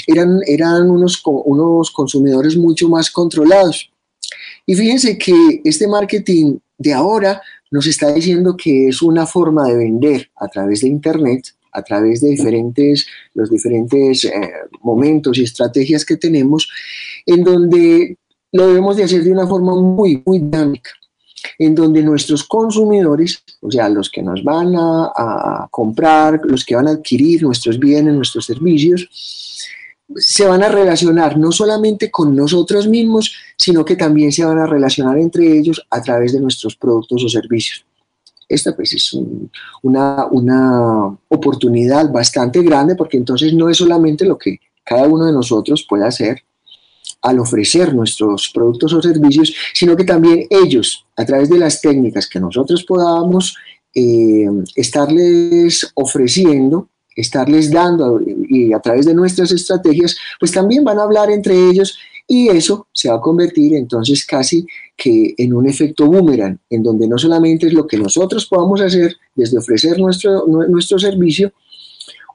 [0.05, 3.89] eran, eran unos, unos consumidores mucho más controlados.
[4.65, 9.75] Y fíjense que este marketing de ahora nos está diciendo que es una forma de
[9.75, 14.31] vender a través de Internet, a través de diferentes, los diferentes eh,
[14.81, 16.69] momentos y estrategias que tenemos,
[17.25, 18.17] en donde
[18.51, 20.91] lo debemos de hacer de una forma muy, muy dinámica,
[21.57, 26.75] en donde nuestros consumidores, o sea, los que nos van a, a comprar, los que
[26.75, 29.09] van a adquirir nuestros bienes, nuestros servicios,
[30.17, 34.65] se van a relacionar no solamente con nosotros mismos, sino que también se van a
[34.65, 37.85] relacionar entre ellos a través de nuestros productos o servicios.
[38.47, 39.49] Esta pues es un,
[39.81, 45.33] una, una oportunidad bastante grande porque entonces no es solamente lo que cada uno de
[45.33, 46.43] nosotros puede hacer
[47.21, 52.27] al ofrecer nuestros productos o servicios, sino que también ellos, a través de las técnicas
[52.27, 53.55] que nosotros podamos
[53.95, 54.45] eh,
[54.75, 61.29] estarles ofreciendo, estarles dando y a través de nuestras estrategias, pues también van a hablar
[61.29, 61.97] entre ellos
[62.27, 67.07] y eso se va a convertir entonces casi que en un efecto boomerang, en donde
[67.07, 71.51] no solamente es lo que nosotros podamos hacer desde ofrecer nuestro, nuestro servicio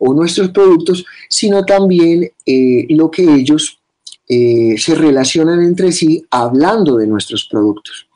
[0.00, 3.80] o nuestros productos, sino también eh, lo que ellos
[4.28, 8.06] eh, se relacionan entre sí hablando de nuestros productos.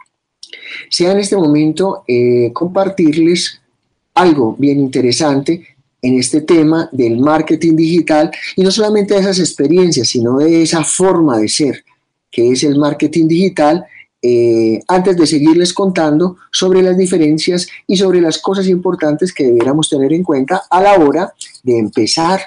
[0.91, 3.61] Sea en este momento eh, compartirles
[4.15, 5.67] algo bien interesante
[6.03, 10.85] en este tema del marketing digital y no solamente de esas experiencias, sino de esa
[10.85, 11.85] forma de ser
[12.33, 13.85] que es el marketing digital,
[14.23, 19.91] eh, antes de seguirles contando sobre las diferencias y sobre las cosas importantes que debiéramos
[19.91, 22.41] tener en cuenta a la hora de empezar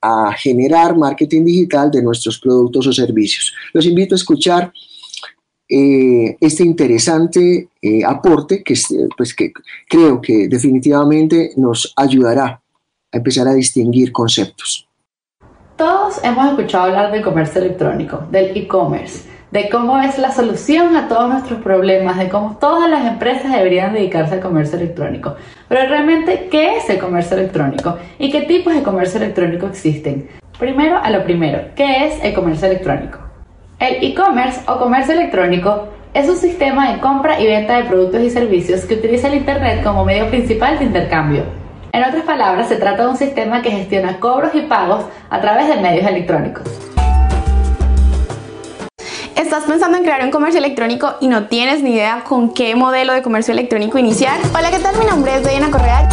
[0.00, 3.54] a generar marketing digital de nuestros productos o servicios.
[3.72, 4.72] Los invito a escuchar
[5.68, 8.74] eh, este interesante eh, aporte que,
[9.16, 9.52] pues, que
[9.88, 12.61] creo que definitivamente nos ayudará
[13.12, 14.88] empezar a distinguir conceptos.
[15.76, 21.08] Todos hemos escuchado hablar del comercio electrónico, del e-commerce, de cómo es la solución a
[21.08, 25.36] todos nuestros problemas, de cómo todas las empresas deberían dedicarse al comercio electrónico.
[25.68, 27.98] Pero realmente, ¿qué es el comercio electrónico?
[28.18, 30.28] ¿Y qué tipos de comercio electrónico existen?
[30.58, 33.18] Primero a lo primero, ¿qué es el comercio electrónico?
[33.78, 38.30] El e-commerce o comercio electrónico es un sistema de compra y venta de productos y
[38.30, 41.61] servicios que utiliza el Internet como medio principal de intercambio.
[41.94, 45.68] En otras palabras, se trata de un sistema que gestiona cobros y pagos a través
[45.68, 46.66] de medios electrónicos.
[49.36, 53.12] ¿Estás pensando en crear un comercio electrónico y no tienes ni idea con qué modelo
[53.12, 54.40] de comercio electrónico iniciar?
[54.58, 54.96] Hola, ¿qué tal?
[54.98, 56.08] Mi nombre es Diana Correa.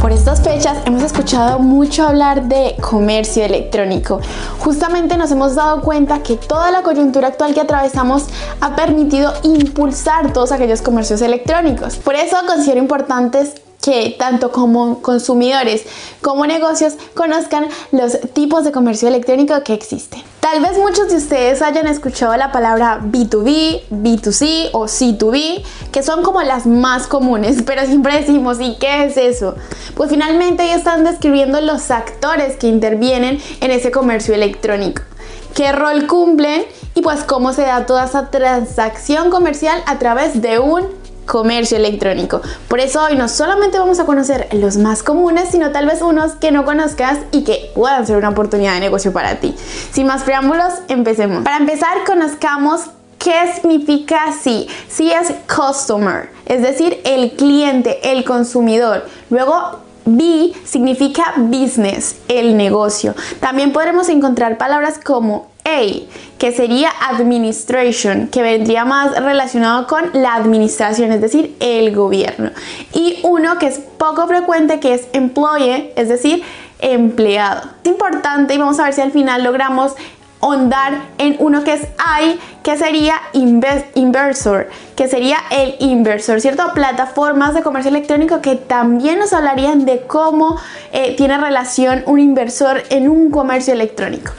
[0.00, 4.20] Por estas fechas hemos escuchado mucho hablar de comercio electrónico.
[4.58, 8.26] Justamente nos hemos dado cuenta que toda la coyuntura actual que atravesamos
[8.60, 11.94] ha permitido impulsar todos aquellos comercios electrónicos.
[11.98, 15.84] Por eso considero importantes que tanto como consumidores
[16.20, 20.22] como negocios conozcan los tipos de comercio electrónico que existen.
[20.40, 25.62] Tal vez muchos de ustedes hayan escuchado la palabra B2B, B2C o C2B,
[25.92, 29.54] que son como las más comunes, pero siempre decimos, ¿y qué es eso?
[29.94, 35.02] Pues finalmente están describiendo los actores que intervienen en ese comercio electrónico,
[35.54, 36.64] qué rol cumplen
[36.94, 40.99] y pues cómo se da toda esa transacción comercial a través de un
[41.30, 42.42] comercio electrónico.
[42.66, 46.32] Por eso hoy no solamente vamos a conocer los más comunes, sino tal vez unos
[46.32, 49.54] que no conozcas y que puedan ser una oportunidad de negocio para ti.
[49.92, 51.44] Sin más preámbulos, empecemos.
[51.44, 52.82] Para empezar, conozcamos
[53.18, 54.66] ¿Qué significa sí?
[54.88, 59.04] Sí es customer, es decir, el cliente, el consumidor.
[59.28, 63.14] Luego, B significa business, el negocio.
[63.38, 70.34] También podremos encontrar palabras como a, que sería administration, que vendría más relacionado con la
[70.34, 72.50] administración, es decir, el gobierno.
[72.92, 76.42] Y uno que es poco frecuente, que es employee, es decir,
[76.78, 77.70] empleado.
[77.84, 79.94] Es importante y vamos a ver si al final logramos
[80.40, 83.14] ondar en uno que es I, que sería
[83.94, 84.68] inversor,
[85.00, 86.74] que sería el inversor, ¿cierto?
[86.74, 90.60] Plataformas de comercio electrónico que también nos hablarían de cómo
[90.92, 94.32] eh, tiene relación un inversor en un comercio electrónico.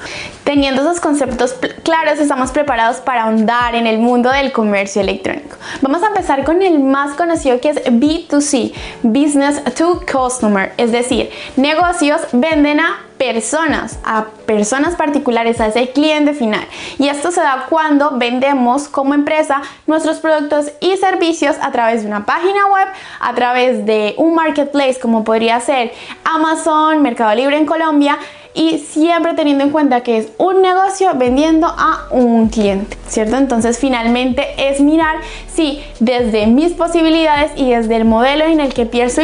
[0.43, 5.57] Teniendo esos conceptos claros, estamos preparados para ahondar en el mundo del comercio electrónico.
[5.81, 8.71] Vamos a empezar con el más conocido que es B2C,
[9.01, 16.33] Business to Customer, es decir, negocios venden a personas, a personas particulares, a ese cliente
[16.33, 16.65] final.
[16.97, 22.07] Y esto se da cuando vendemos como empresa nuestros productos y servicios a través de
[22.07, 22.87] una página web,
[23.19, 25.91] a través de un marketplace como podría ser
[26.23, 28.17] Amazon, Mercado Libre en Colombia
[28.53, 33.37] y siempre teniendo en cuenta que es un negocio vendiendo a un cliente, ¿cierto?
[33.37, 38.85] Entonces finalmente es mirar si desde mis posibilidades y desde el modelo en el que
[38.85, 39.21] pienso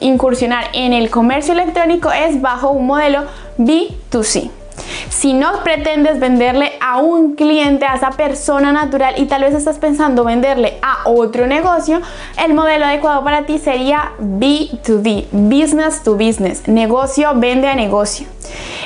[0.00, 3.24] incursionar en el comercio electrónico es bajo un modelo
[3.58, 4.61] B2C.
[5.08, 9.78] Si no pretendes venderle a un cliente, a esa persona natural y tal vez estás
[9.78, 12.00] pensando venderle a otro negocio,
[12.42, 18.26] el modelo adecuado para ti sería B2B, business to business, negocio vende a negocio.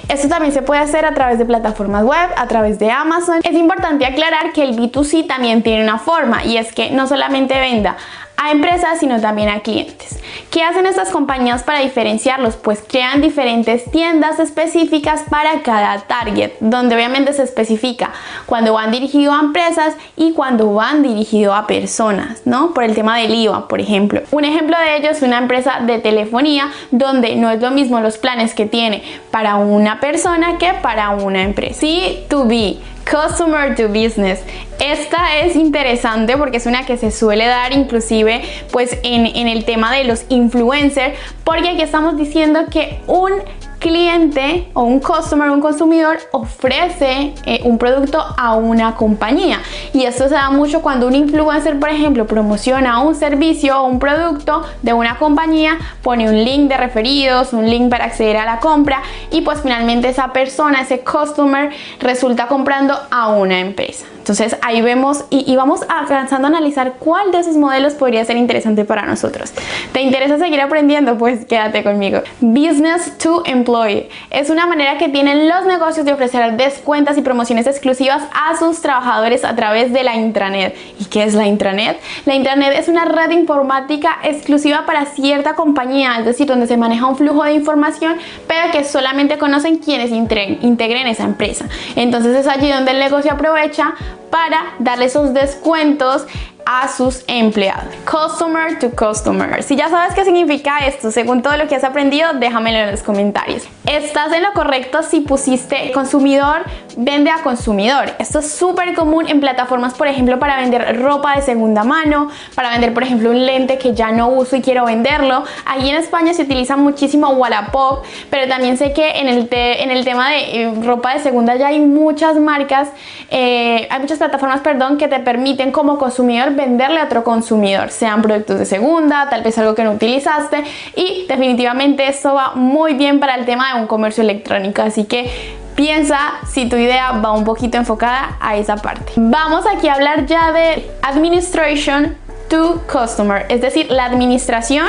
[0.08, 3.40] Esto también se puede hacer a través de plataformas web, a través de Amazon.
[3.42, 7.58] Es importante aclarar que el B2C también tiene una forma y es que no solamente
[7.58, 7.96] venda
[8.36, 10.20] a empresas, sino también a clientes.
[10.50, 12.56] ¿Qué hacen estas compañías para diferenciarlos?
[12.56, 18.10] Pues crean diferentes tiendas específicas para cada target, donde obviamente se especifica
[18.46, 22.72] cuando van dirigido a empresas y cuando van dirigido a personas, ¿no?
[22.72, 24.22] Por el tema del IVA, por ejemplo.
[24.30, 28.18] Un ejemplo de ello es una empresa de telefonía donde no es lo mismo los
[28.18, 31.66] planes que tiene para una persona que para una empresa.
[31.80, 32.78] C2B
[33.10, 34.40] Customer to Business.
[34.80, 38.42] Esta es interesante porque es una que se suele dar inclusive
[38.72, 43.32] pues en, en el tema de los influencers porque aquí estamos diciendo que un
[43.78, 49.60] cliente o un customer, un consumidor ofrece eh, un producto a una compañía.
[49.92, 53.98] Y esto se da mucho cuando un influencer por ejemplo promociona un servicio o un
[53.98, 58.60] producto de una compañía pone un link de referidos un link para acceder a la
[58.60, 64.82] compra y pues finalmente esa persona ese customer resulta comprando a una empresa Entonces ahí
[64.82, 69.52] vemos y, vamos avanzando a analizar cuál de esos modelos podría ser interesante para nosotros.
[69.92, 71.16] ¿Te interesa seguir aprendiendo?
[71.16, 72.22] Pues quédate conmigo.
[72.40, 77.68] Business to Employee es una manera que tienen los negocios de ofrecer descuentas y promociones
[77.68, 80.76] exclusivas a sus trabajadores a través de la intranet.
[80.98, 81.96] ¿Y qué es la intranet?
[82.24, 87.06] La intranet es una red informática exclusiva para cierta compañía, es decir, donde se maneja
[87.06, 88.16] un flujo de información,
[88.48, 91.66] pero que solamente conocen quienes integren esa empresa.
[91.94, 93.94] Entonces es allí donde el negocio aprovecha
[94.30, 96.26] para darle esos descuentos
[96.66, 97.94] a sus empleados.
[98.04, 99.62] Customer to customer.
[99.62, 103.02] Si ya sabes qué significa esto, según todo lo que has aprendido, déjamelo en los
[103.02, 103.62] comentarios.
[103.86, 106.64] Estás en lo correcto si pusiste consumidor
[106.96, 108.14] vende a consumidor.
[108.18, 112.70] Esto es súper común en plataformas, por ejemplo, para vender ropa de segunda mano, para
[112.70, 115.44] vender, por ejemplo, un lente que ya no uso y quiero venderlo.
[115.66, 120.04] Aquí en España se utiliza muchísimo Wallapop, pero también sé que en el, en el
[120.04, 122.88] tema de eh, ropa de segunda ya hay muchas marcas,
[123.30, 128.22] eh, hay muchas plataformas, perdón, que te permiten como consumidor venderle a otro consumidor, sean
[128.22, 130.64] productos de segunda, tal vez algo que no utilizaste
[130.94, 135.30] y definitivamente esto va muy bien para el tema de un comercio electrónico, así que
[135.76, 139.12] piensa si tu idea va un poquito enfocada a esa parte.
[139.16, 142.16] Vamos aquí a hablar ya de administration
[142.48, 144.86] to customer, es decir, la administración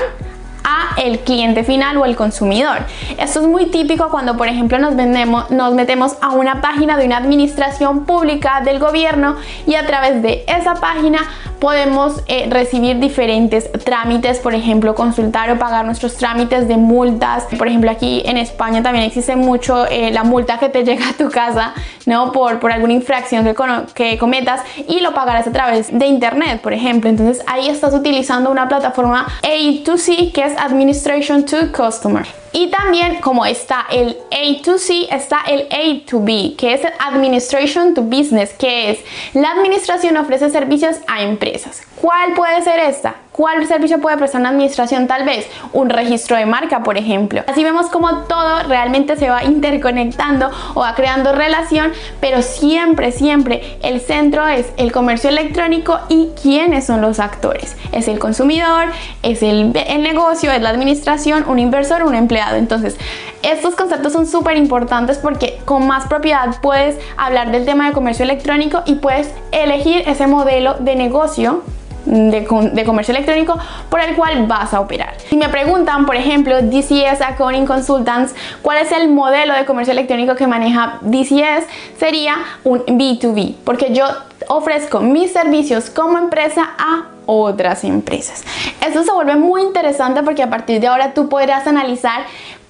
[0.64, 2.80] a el cliente final o el consumidor.
[3.18, 7.06] Esto es muy típico cuando, por ejemplo, nos, vendemos, nos metemos a una página de
[7.06, 11.20] una administración pública del gobierno y a través de esa página
[11.60, 17.46] podemos eh, recibir diferentes trámites, por ejemplo, consultar o pagar nuestros trámites de multas.
[17.58, 21.14] Por ejemplo, aquí en España también existe mucho eh, la multa que te llega a
[21.14, 21.74] tu casa,
[22.06, 22.32] ¿no?
[22.32, 23.56] Por, por alguna infracción que,
[23.94, 27.10] que cometas y lo pagarás a través de internet, por ejemplo.
[27.10, 32.26] Entonces ahí estás utilizando una plataforma A2C que es Administration to Customer.
[32.54, 38.54] Y también como está el A2C, está el A2B, que es el Administration to Business,
[38.54, 39.00] que es
[39.34, 41.82] la administración ofrece servicios a empresas.
[42.00, 43.15] ¿Cuál puede ser esta?
[43.38, 45.06] ¿Cuál servicio puede prestar una administración?
[45.06, 47.43] Tal vez un registro de marca, por ejemplo.
[47.45, 53.78] Así vemos como todo realmente se va interconectando o va creando relación, pero siempre, siempre
[53.84, 57.78] el centro es el comercio electrónico y quiénes son los actores.
[57.91, 58.86] Es el consumidor,
[59.21, 62.56] es el, el negocio, es la administración, un inversor, un empleado.
[62.56, 62.97] Entonces,
[63.43, 68.23] estos conceptos son súper importantes porque con más propiedad puedes hablar del tema de comercio
[68.23, 71.62] electrónico y puedes elegir ese modelo de negocio
[72.08, 73.58] de, comercio electrónico
[73.89, 75.15] por el cual vas a operar.
[75.30, 80.36] Si me preguntan, por ejemplo, DCS Accounting Consultants, ¿cuál es el modelo de comercio electrónico
[80.36, 81.65] que maneja DCS?
[82.00, 84.06] Sería un B2B, porque yo
[84.48, 88.43] ofrezco mis servicios como empresa a otras empresas.
[88.86, 92.22] Esto se vuelve muy interesante porque a partir de ahora tú podrás analizar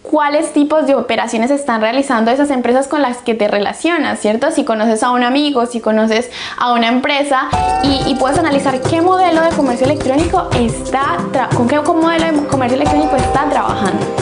[0.10, 4.52] cuáles tipos de operaciones están realizando esas empresas con las que te relacionas, ¿cierto?
[4.52, 7.50] Si conoces a un amigo, si conoces a una empresa
[7.84, 11.17] y, puedes analizar qué modelo de comercio electrónico está,
[11.56, 14.16] con qué modelo de comercio electrónico está trabajando.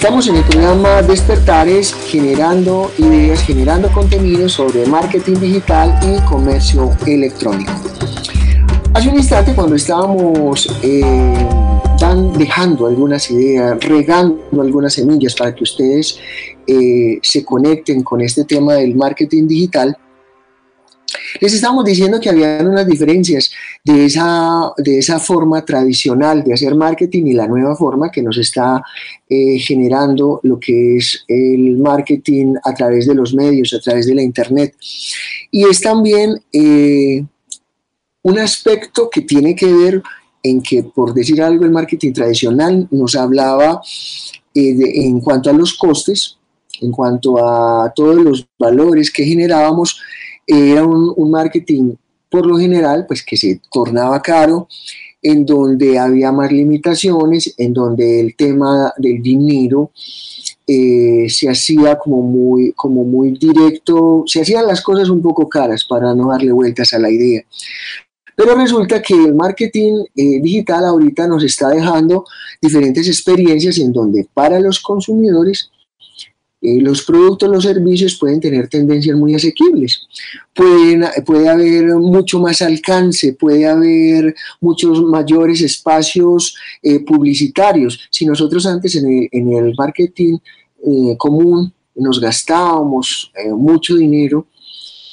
[0.00, 7.70] Estamos en el programa Despertares generando ideas, generando contenido sobre marketing digital y comercio electrónico.
[8.94, 11.46] Hace un instante cuando estábamos eh,
[12.34, 16.18] dejando algunas ideas, regando algunas semillas para que ustedes
[16.66, 19.94] eh, se conecten con este tema del marketing digital,
[21.40, 23.50] les estamos diciendo que había unas diferencias
[23.82, 28.36] de esa, de esa forma tradicional de hacer marketing y la nueva forma que nos
[28.36, 28.82] está
[29.28, 34.14] eh, generando lo que es el marketing a través de los medios, a través de
[34.14, 34.74] la Internet.
[35.50, 37.24] Y es también eh,
[38.22, 40.02] un aspecto que tiene que ver
[40.42, 43.80] en que, por decir algo, el marketing tradicional nos hablaba
[44.54, 44.76] eh,
[45.06, 46.36] en cuanto a los costes,
[46.80, 50.00] en cuanto a todos los valores que generábamos,
[50.50, 51.94] era un, marketing
[52.28, 54.68] por lo general, pues que se tornaba caro,
[55.22, 59.90] en donde había más limitaciones, en donde el tema del dinero
[60.66, 65.84] eh, se hacía como muy, como muy directo, se hacían las cosas un poco caras
[65.84, 67.42] para no darle vueltas a la idea.
[68.36, 72.24] Pero resulta que el marketing eh, digital ahorita nos está dejando
[72.62, 75.70] diferentes experiencias en donde para los consumidores
[76.62, 80.06] eh, los productos, los servicios pueden tener tendencias muy asequibles.
[80.54, 88.00] Puede haber mucho más alcance, puede haber muchos mayores espacios eh, publicitarios.
[88.10, 90.36] Si nosotros antes en el, marketing
[90.86, 94.46] eh, común nos gastábamos mucho dinero,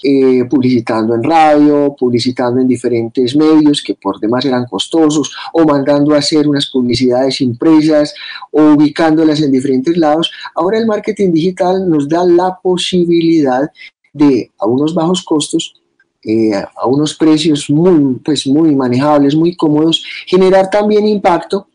[0.04, 6.14] eh, publicitando en radio, publicitando en diferentes medios que por demás eran costosos, o mandando
[6.14, 8.14] a hacer unas publicidades impresas,
[8.52, 10.32] o ubicándolas en diferentes lados.
[10.56, 13.70] Ahora el marketing digital nos da la posibilidad
[14.14, 15.82] de, a unos bajos costos,
[16.24, 21.68] eh, a unos precios muy, pues muy manejables, muy cómodos, generar también impacto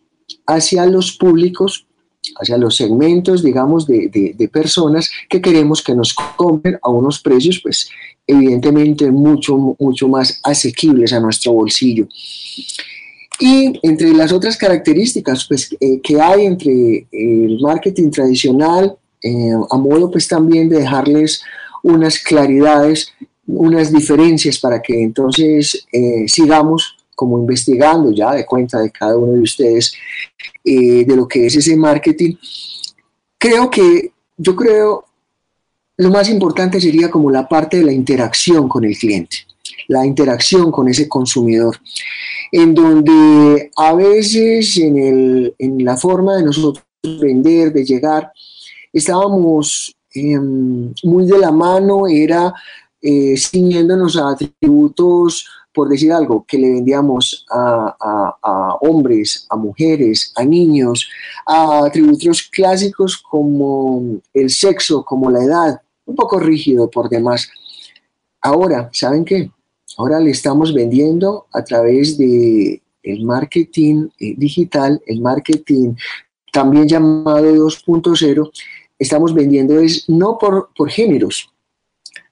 [0.46, 1.86] hacia los públicos
[2.40, 7.60] hacia los segmentos, digamos, de, de, personas que queremos que nos compren a unos precios,
[7.62, 7.90] pues,
[8.32, 12.06] evidentemente mucho, mucho más asequibles a nuestro bolsillo.
[13.38, 19.76] Y entre las otras características pues, eh, que hay entre el marketing tradicional, eh, a
[19.76, 21.42] modo pues también de dejarles
[21.82, 23.12] unas claridades,
[23.46, 29.32] unas diferencias para que entonces eh, sigamos como investigando ya de cuenta de cada uno
[29.32, 29.92] de ustedes
[30.64, 32.36] de lo que es ese marketing.
[33.38, 35.04] Creo que, yo creo
[35.96, 39.36] lo más importante sería como la parte de la interacción con el cliente,
[39.88, 41.76] la interacción con ese consumidor,
[42.50, 48.32] en donde a veces en, la forma de nosotros vender, de llegar,
[48.92, 52.54] estábamos em, muy de la mano, era
[53.00, 57.96] eh, ciñéndonos a atributos, por decir algo, que le vendíamos a,
[58.42, 61.08] a, hombres, a mujeres, a niños,
[61.46, 67.48] a atributos clásicos como el sexo, como la edad, un poco rígido por demás.
[68.40, 69.50] Ahora, ¿saben qué?
[69.98, 75.94] Ahora le estamos vendiendo a través de el marketing eh, digital, el marketing
[76.52, 78.50] también llamado 2.0,
[78.98, 81.50] estamos vendiendo es no por, por géneros,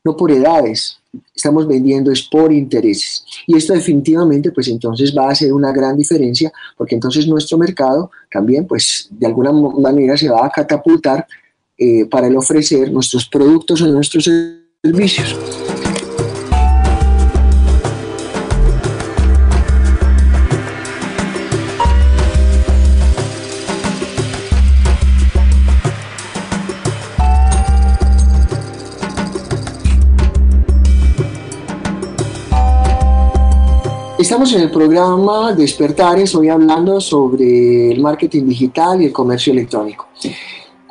[0.05, 1.01] no por edades,
[1.35, 3.25] estamos vendiendo es por intereses.
[3.47, 8.11] Y esto definitivamente, pues entonces va a ser una gran diferencia, porque entonces nuestro mercado
[8.31, 11.27] también, pues de alguna manera se va a catapultar
[11.83, 14.31] eh, para el ofrecer nuestros productos o nuestros
[14.85, 15.35] servicios.
[34.19, 40.09] Estamos en el programa Despertares, hoy hablando sobre el marketing digital y el comercio electrónico.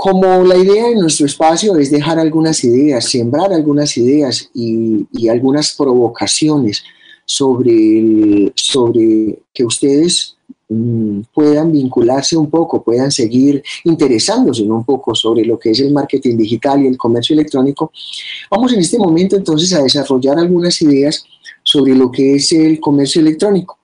[0.01, 5.75] Como la idea de nuestro espacio es dejar algunas ideas, sembrar algunas ideas y, algunas
[5.75, 6.85] provocaciones
[7.25, 10.37] sobre, sobre que ustedes
[10.69, 15.91] mm, puedan vincularse un poco, puedan seguir interesándose un poco sobre lo que es el
[15.91, 17.91] marketing digital y el comercio electrónico,
[18.49, 21.25] vamos en este momento entonces a desarrollar algunas ideas
[21.61, 23.77] sobre lo que es el comercio electrónico.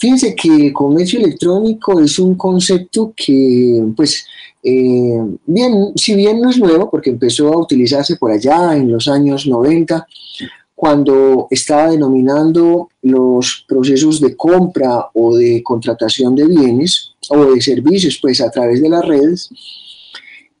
[0.00, 4.24] Fíjense que el comercio electrónico es un concepto que, pues,
[4.62, 9.08] eh, bien, si bien no es nuevo, porque empezó a utilizarse por allá en los
[9.08, 10.06] años 90,
[10.74, 18.18] cuando estaba denominando los procesos de compra o de contratación de bienes o de servicios,
[18.22, 19.50] pues a través de las redes,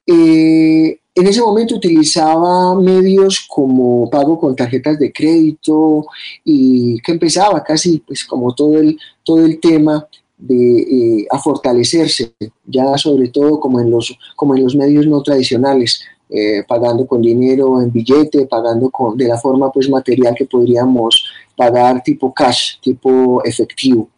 [0.06, 6.06] eh, en ese momento utilizaba medios como pago con tarjetas de crédito
[6.44, 10.06] y que empezaba casi pues como todo el, todo el tema
[10.38, 12.32] de, eh, fortalecerse,
[12.64, 16.00] ya sobre todo como en los, como en los medios no tradicionales,
[16.30, 21.24] eh, pagando con dinero en billete, pagando con, de la forma pues material que podríamos
[21.56, 24.08] pagar tipo cash, tipo efectivo.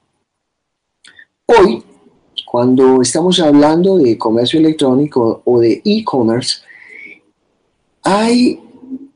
[1.47, 1.83] Hoy,
[2.47, 6.61] cuando estamos hablando de comercio electrónico o de e-commerce,
[8.03, 8.61] hay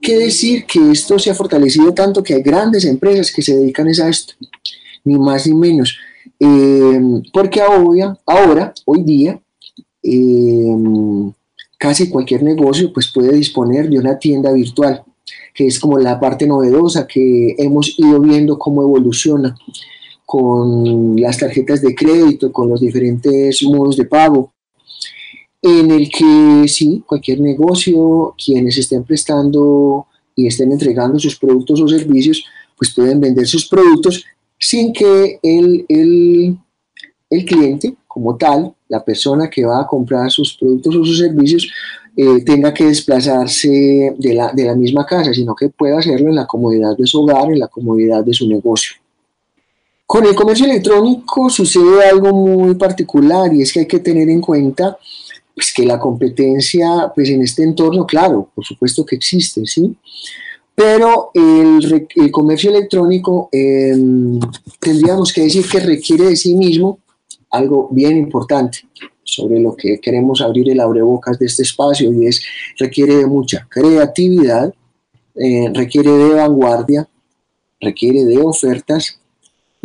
[0.01, 3.89] que decir que esto se ha fortalecido tanto que hay grandes empresas que se dedican
[3.89, 4.35] a esto,
[5.05, 5.97] ni más ni menos.
[6.39, 7.01] Eh,
[7.33, 9.41] porque ahora, ahora, hoy día,
[10.03, 10.77] eh,
[11.79, 15.03] casi cualquier negocio pues, puede disponer de una tienda virtual,
[15.55, 19.57] que es como la parte novedosa que hemos ido viendo cómo evoluciona
[20.25, 24.53] con las tarjetas de crédito, con los diferentes modos de pago,
[25.67, 31.89] en el que sí, cualquier negocio, quienes estén prestando y estén entregando sus productos o
[31.89, 32.45] servicios,
[32.77, 34.25] pues pueden vender sus productos
[34.59, 36.57] sin que el, el,
[37.31, 41.69] el cliente como tal, la persona que va a comprar sus productos o sus servicios,
[42.17, 46.37] eh, tenga que desplazarse de la, de la misma casa, sino que pueda hacerlo en
[46.37, 48.97] la comodidad de su hogar, en la comodidad de su negocio.
[50.07, 54.41] Con el comercio electrónico sucede algo muy particular y es que hay que tener en
[54.41, 54.97] cuenta
[55.57, 59.97] pues, que la competencia pues, en este entorno, claro, por supuesto que existe, ¿sí?
[60.75, 64.39] pero el, comercio electrónico em,
[64.79, 66.99] tendríamos que decir que requiere de sí mismo
[67.51, 68.81] algo bien importante
[69.25, 72.45] sobre lo que queremos abrir el abrebocas de este espacio y es
[72.79, 74.73] requiere de mucha creatividad
[75.39, 77.07] eh, requiere de vanguardia,
[77.79, 79.21] requiere de ofertas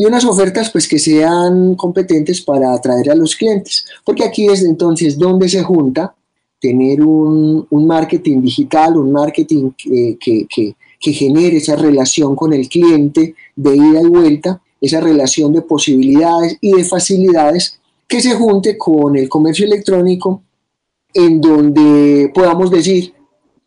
[0.02, 4.64] y unas ofertas pues que sean competentes para atraer a los clientes, porque aquí es
[4.64, 6.16] entonces donde se junta
[6.60, 13.36] tener un, marketing digital, un marketing que, que, que genere esa relación con el cliente
[13.56, 19.16] de ida y vuelta, esa relación de posibilidades y de facilidades que se junte con
[19.16, 20.42] el comercio electrónico
[21.14, 23.14] en donde podamos decir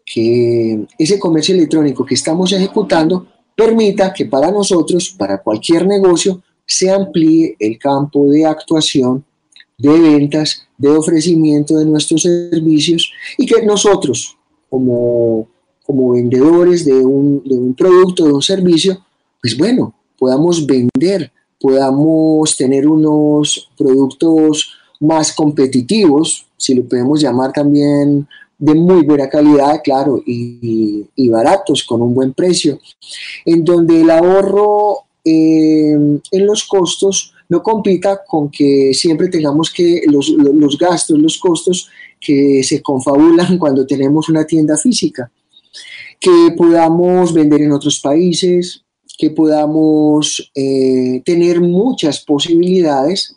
[0.05, 6.91] que ese comercio electrónico que estamos ejecutando permita que para nosotros, para cualquier negocio, se
[6.91, 9.25] amplíe el campo de actuación,
[9.79, 14.37] de ventas, de ofrecimiento de nuestros servicios y que nosotros,
[14.71, 15.49] como,
[15.85, 19.05] como vendedores de un, de un producto, de un servicio,
[19.41, 21.31] pues bueno, podamos vender,
[21.61, 28.27] podamos tener unos productos más competitivos, si lo podemos llamar también
[28.65, 32.79] de muy buena calidad, claro, y, baratos, con un buen precio,
[33.45, 40.03] en donde el ahorro eh, en los costos no compita con que siempre tengamos que
[40.07, 45.31] los, los, gastos, los costos que se confabulan cuando tenemos una tienda física,
[46.19, 48.83] que podamos vender en otros países,
[49.19, 53.37] que podamos eh, tener muchas posibilidades,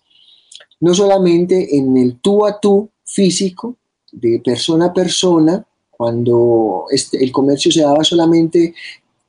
[0.80, 3.75] no solamente en el tú a tú físico,
[4.11, 8.73] de persona a persona, cuando este, el comercio se daba solamente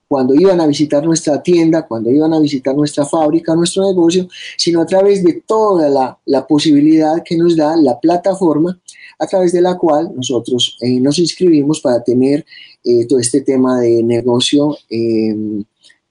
[0.08, 4.26] cuando iban a visitar nuestra tienda, cuando iban a visitar nuestra fábrica, nuestro negocio,
[4.56, 8.80] sino a través de toda la, posibilidad que nos da la plataforma
[9.18, 12.46] a través de la cual nosotros eh, nos inscribimos para tener
[12.84, 15.62] eh, todo este tema de negocio em,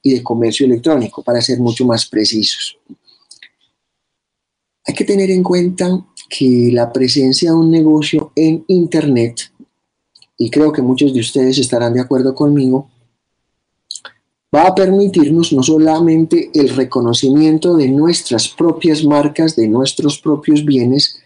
[0.03, 2.77] y de comercio electrónico, para ser mucho más precisos.
[4.85, 9.51] Hay que tener en cuenta que la presencia de un negocio en Internet,
[10.37, 12.89] y creo que muchos de ustedes estarán de acuerdo conmigo,
[14.53, 21.19] va a permitirnos no solamente el reconocimiento de nuestras propias marcas, de nuestros propios bienes,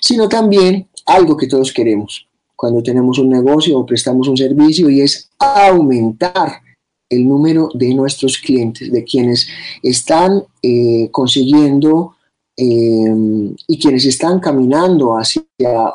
[0.00, 2.26] sino también algo que todos queremos
[2.56, 6.62] cuando tenemos un negocio o prestamos un servicio y es aumentar
[7.10, 9.46] el número de nuestros clientes, de quienes
[9.82, 12.13] están eh, consiguiendo
[12.56, 15.42] Em, y quienes están caminando hacia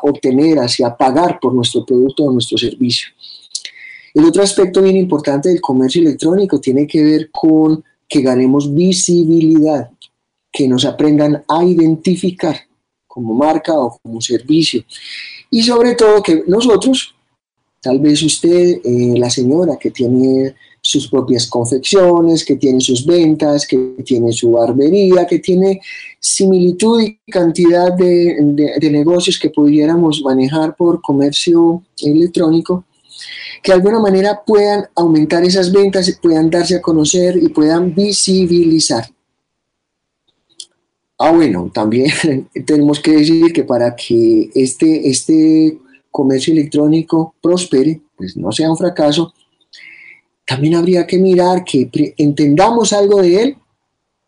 [0.02, 3.08] obtener, hacia pagar por nuestro producto o nuestro servicio.
[4.12, 9.90] El otro aspecto bien importante del comercio electrónico tiene que ver con que ganemos visibilidad,
[10.52, 12.56] que nos aprendan a identificar
[13.06, 14.84] como marca o como servicio.
[15.50, 17.14] Y sobre todo que nosotros,
[17.80, 20.54] tal vez usted, eh, la señora que tiene
[20.90, 25.80] sus propias confecciones, que tiene sus ventas, que tiene su barbería, que tiene
[26.18, 28.36] similitud y cantidad de,
[28.90, 32.84] negocios que pudiéramos manejar por comercio electrónico,
[33.62, 39.04] que de alguna manera puedan aumentar esas ventas, puedan darse a conocer y puedan visibilizar.
[41.18, 42.10] Ah, bueno, también
[42.66, 45.78] tenemos que decir que para que este, este
[46.10, 49.32] comercio electrónico prospere, pues no sea un fracaso,
[50.50, 53.56] también habría que mirar que entendamos algo de él,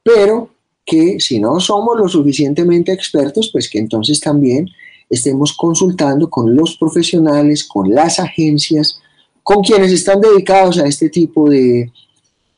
[0.04, 0.50] pero
[0.86, 4.68] que si no somos lo suficientemente expertos, pues que entonces también
[5.10, 9.00] estemos consultando con los profesionales, con las agencias,
[9.42, 11.90] con quienes están dedicados a este tipo de,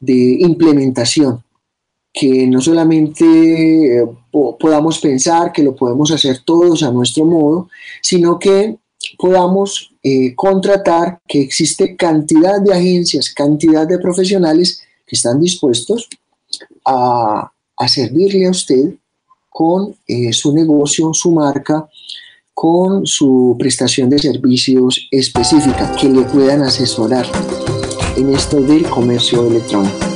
[0.07, 1.43] implementación,
[2.13, 4.07] que no solamente eh,
[4.61, 7.71] podamos pensar que lo podemos hacer todos a nuestro modo,
[8.03, 8.77] sino que
[9.19, 16.09] podamos eh, contratar que existe cantidad de agencias, cantidad de profesionales que están dispuestos
[16.85, 17.51] a,
[17.89, 18.95] servirle a usted
[19.51, 21.89] con eh, su negocio, su marca,
[22.55, 27.27] con su prestación de servicios específica que le puedan asesorar
[28.17, 30.14] en esto del comercio electrónico.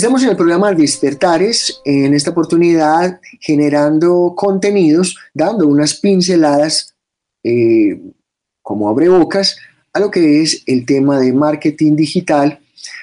[0.00, 6.94] Estamos en el programa Despertares, en esta oportunidad generando contenidos, dando unas pinceladas
[7.44, 8.00] eh,
[8.62, 9.58] como abre bocas
[9.92, 12.60] a lo que es el tema de marketing digital,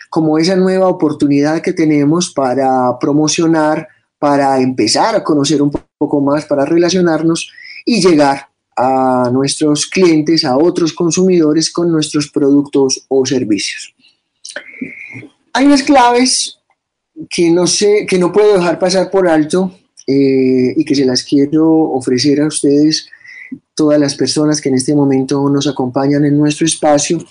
[0.09, 3.87] como esa nueva oportunidad que tenemos para promocionar,
[4.17, 5.69] para empezar a conocer un
[5.99, 7.51] poco más, para relacionarnos
[7.85, 13.93] y llegar a nuestros clientes, a otros consumidores con nuestros productos o servicios.
[15.53, 16.56] Hay unas claves
[17.29, 19.71] que no sé, que no puedo dejar pasar por alto
[20.05, 23.09] eh, y que se las quiero ofrecer a ustedes,
[23.73, 27.23] todas las personas que en este momento nos acompañan en nuestro espacio,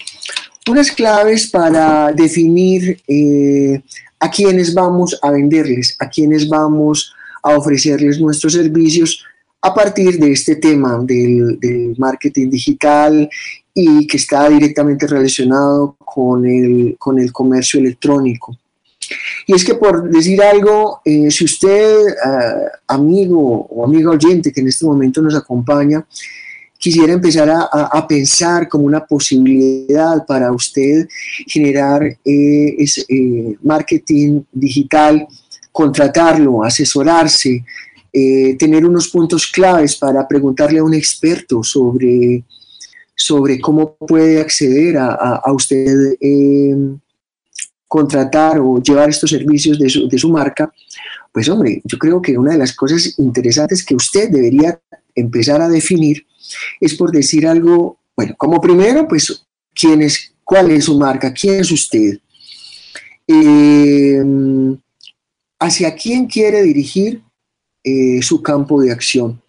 [0.69, 3.81] unas claves para definir eh,
[4.19, 7.13] a quiénes vamos a venderles, a quiénes vamos
[7.43, 9.25] a ofrecerles nuestros servicios
[9.63, 13.29] a partir de este tema del, marketing digital
[13.75, 18.57] y que está directamente relacionado con el, con el comercio electrónico.
[19.49, 24.61] Y es que por decir algo, eh, si usted, eh, amigo o amiga oyente que
[24.61, 26.05] en este momento nos acompaña,
[26.77, 31.09] quisiera empezar a, pensar como una posibilidad para usted
[31.47, 35.27] generar eh, marketing digital,
[35.73, 37.65] contratarlo, asesorarse,
[38.13, 42.45] tener unos puntos claves para preguntarle a un experto sobre,
[43.15, 46.15] sobre cómo puede acceder a, a usted
[47.89, 50.73] contratar o llevar estos servicios de su, de su marca,
[51.33, 54.81] pues hombre, yo creo que una de las cosas interesantes que usted debería
[55.15, 56.27] empezar a definir
[56.81, 61.33] es por decir algo, bueno, como primero, pues, ¿quién es, cuál es su marca?
[61.33, 62.19] ¿Quién es usted?
[63.27, 64.79] Em,
[65.59, 67.23] ¿Hacia quién quiere dirigir
[67.83, 69.43] eh, su campo de acción?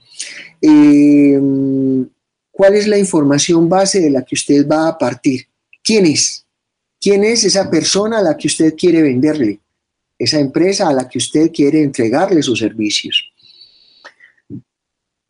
[0.62, 2.08] Em,
[2.52, 5.48] ¿Cuál es la información base de la que usted va a partir?
[5.84, 6.47] ¿Quién es?
[7.00, 9.60] ¿Quién es esa persona a la que usted quiere venderle?
[10.18, 13.32] Esa empresa a la que usted quiere entregarle sus servicios.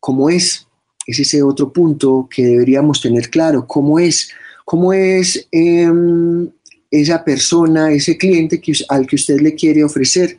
[0.00, 0.66] ¿Cómo es?
[1.06, 3.66] Es ese otro punto que deberíamos tener claro.
[3.66, 4.30] ¿Cómo es?
[4.64, 6.50] ¿Cómo es em,
[6.90, 10.38] esa persona, ese cliente al que usted le quiere ofrecer?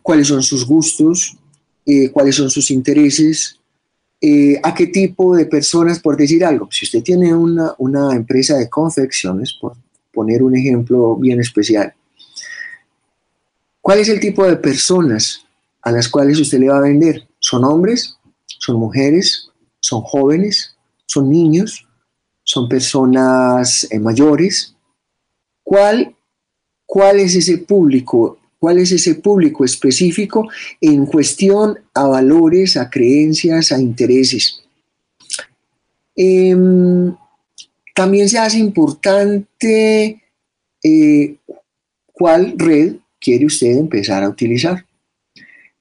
[0.00, 1.36] ¿Cuáles son sus gustos?
[1.84, 3.58] Eh, ¿Cuáles son sus intereses?
[4.20, 6.68] Eh, ¿A qué tipo de personas, por decir algo?
[6.70, 9.76] Si usted tiene una, una empresa de confecciones, por,
[10.12, 11.94] poner un ejemplo bien especial.
[13.80, 15.44] ¿Cuál es el tipo de personas
[15.82, 17.26] a las cuales usted le va a vender?
[17.40, 18.16] ¿Son hombres?
[18.46, 19.50] ¿Son mujeres?
[19.80, 20.76] ¿Son jóvenes?
[21.06, 21.88] ¿Son niños?
[22.44, 24.76] ¿Son personas eh, mayores?
[25.64, 26.14] ¿Cuál,
[26.86, 28.38] ¿Cuál es ese público?
[28.58, 30.48] ¿Cuál es ese público específico
[30.80, 34.62] en cuestión a valores, a creencias, a intereses?
[36.14, 37.12] Em,
[37.94, 40.22] también se hace importante
[40.82, 41.36] eh,
[42.12, 44.84] cuál red quiere usted empezar a utilizar.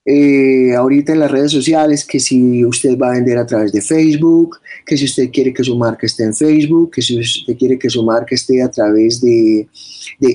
[0.03, 3.81] Eh, ahorita en las redes sociales, que si usted va a vender a través de
[3.81, 7.77] Facebook, que si usted quiere que su marca esté en Facebook, que si usted quiere
[7.77, 9.67] que su marca esté a través de,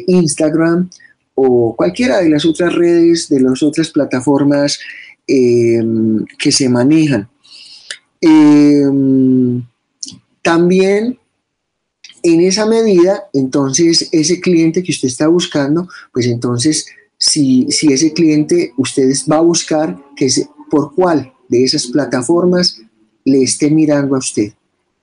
[0.07, 0.89] Instagram
[1.35, 4.79] o cualquiera de las otras redes, de las otras plataformas
[5.27, 5.83] eh,
[6.39, 7.29] que se manejan.
[10.43, 11.18] también
[12.27, 18.12] en esa medida, entonces, ese cliente que usted está buscando, pues entonces, si, si ese
[18.12, 20.29] cliente usted va a buscar que
[20.68, 22.81] por cuál de esas plataformas
[23.24, 24.53] le esté mirando a usted.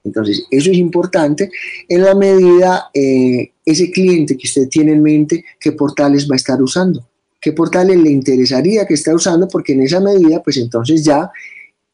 [0.04, 1.50] Entonces, eso es importante
[1.88, 6.44] en la medida, eh, ese cliente que usted tiene en mente, qué portales va a
[6.44, 7.08] estar usando,
[7.40, 11.32] qué portales le interesaría que esté usando, porque en esa medida, pues entonces ya,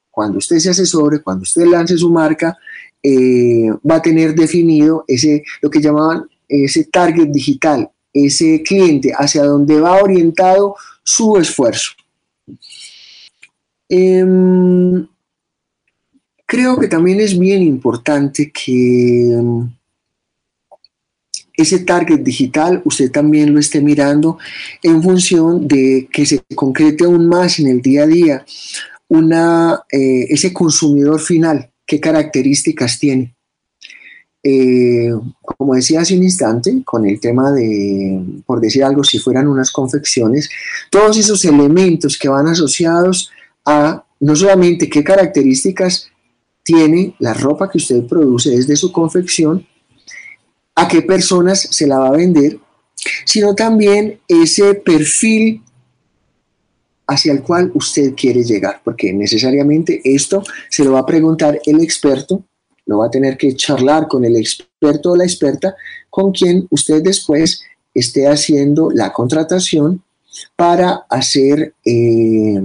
[0.09, 2.57] cuando usted se asesore, cuando usted lance su marca,
[3.01, 9.43] eh, va a tener definido ese, lo que llamaban ese target digital, ese cliente hacia
[9.43, 11.91] donde va orientado su esfuerzo.
[13.87, 15.07] Em,
[16.45, 19.69] creo que también es bien importante que em,
[21.53, 24.37] ese target digital usted también lo esté mirando
[24.81, 28.45] en función de que se concrete aún más en el día a día
[29.09, 33.35] una, eh, ese consumidor final qué características tiene.
[34.43, 35.11] Eh,
[35.41, 39.71] como decía hace un instante, con el tema de, por decir algo, si fueran unas
[39.71, 40.49] confecciones,
[40.91, 43.31] todos esos elementos que van asociados
[43.65, 46.09] a no solamente qué características
[46.63, 49.65] tiene la ropa que usted produce desde su confección,
[50.75, 52.59] a qué personas se la va a vender,
[53.25, 55.63] sino también ese perfil
[57.09, 61.81] hacia el cual usted quiere llegar, porque necesariamente esto se lo va a preguntar el
[61.81, 62.43] experto,
[62.85, 65.75] lo va a tener que charlar con el experto o la experta
[66.09, 70.03] con quien usted después esté haciendo la contratación
[70.55, 72.61] para hacer eh,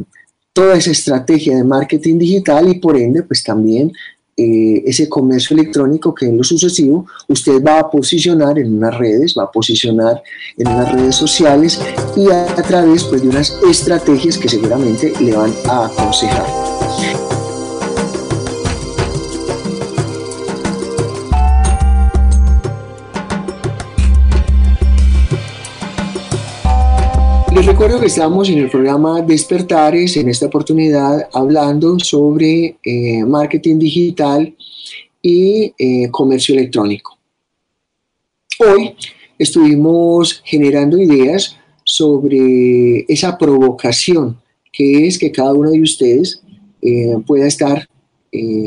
[0.53, 3.93] toda esa estrategia de marketing digital y por ende pues también
[4.37, 9.35] eh, ese comercio electrónico que en lo sucesivo usted va a posicionar en unas redes,
[9.39, 10.23] va a posicionar
[10.57, 11.81] en unas redes sociales
[12.17, 17.34] y a, través pues, de unas estrategias que seguramente le van a aconsejar.
[27.67, 34.55] Recuerdo que estamos en el programa Despertares, en esta oportunidad hablando sobre eh, marketing digital
[35.23, 37.17] y eh, comercio electrónico.
[38.61, 38.95] Hoy
[39.39, 44.39] estuvimos generando ideas sobre esa provocación
[44.71, 46.43] que es que cada uno de ustedes
[46.83, 47.89] eh, pueda estar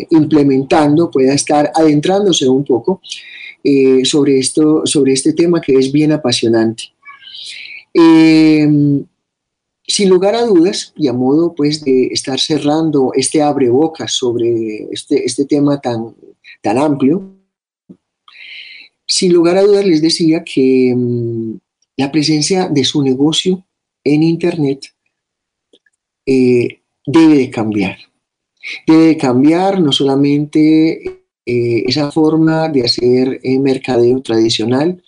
[0.10, 3.02] implementando, pueda estar adentrándose un poco
[4.06, 6.86] sobre, esto, sobre este tema que es bien apasionante.
[9.88, 15.26] Sin lugar a dudas, y a modo pues de estar cerrando este abrebocas sobre este,
[15.26, 16.16] este tema tan,
[16.62, 17.38] tan amplio,
[19.08, 21.54] sin lugar a dudas les decía que mm,
[21.96, 23.66] la presencia de su negocio
[24.04, 24.94] en Internet
[26.26, 27.98] eh, debe de cambiar.
[28.86, 35.02] Debe de cambiar no solamente eh, esa forma de hacer eh, mercadeo tradicional,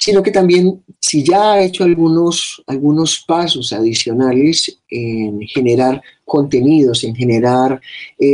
[0.00, 7.14] sino que también si ya ha hecho algunos, algunos pasos adicionales en generar contenidos, en
[7.14, 7.80] generar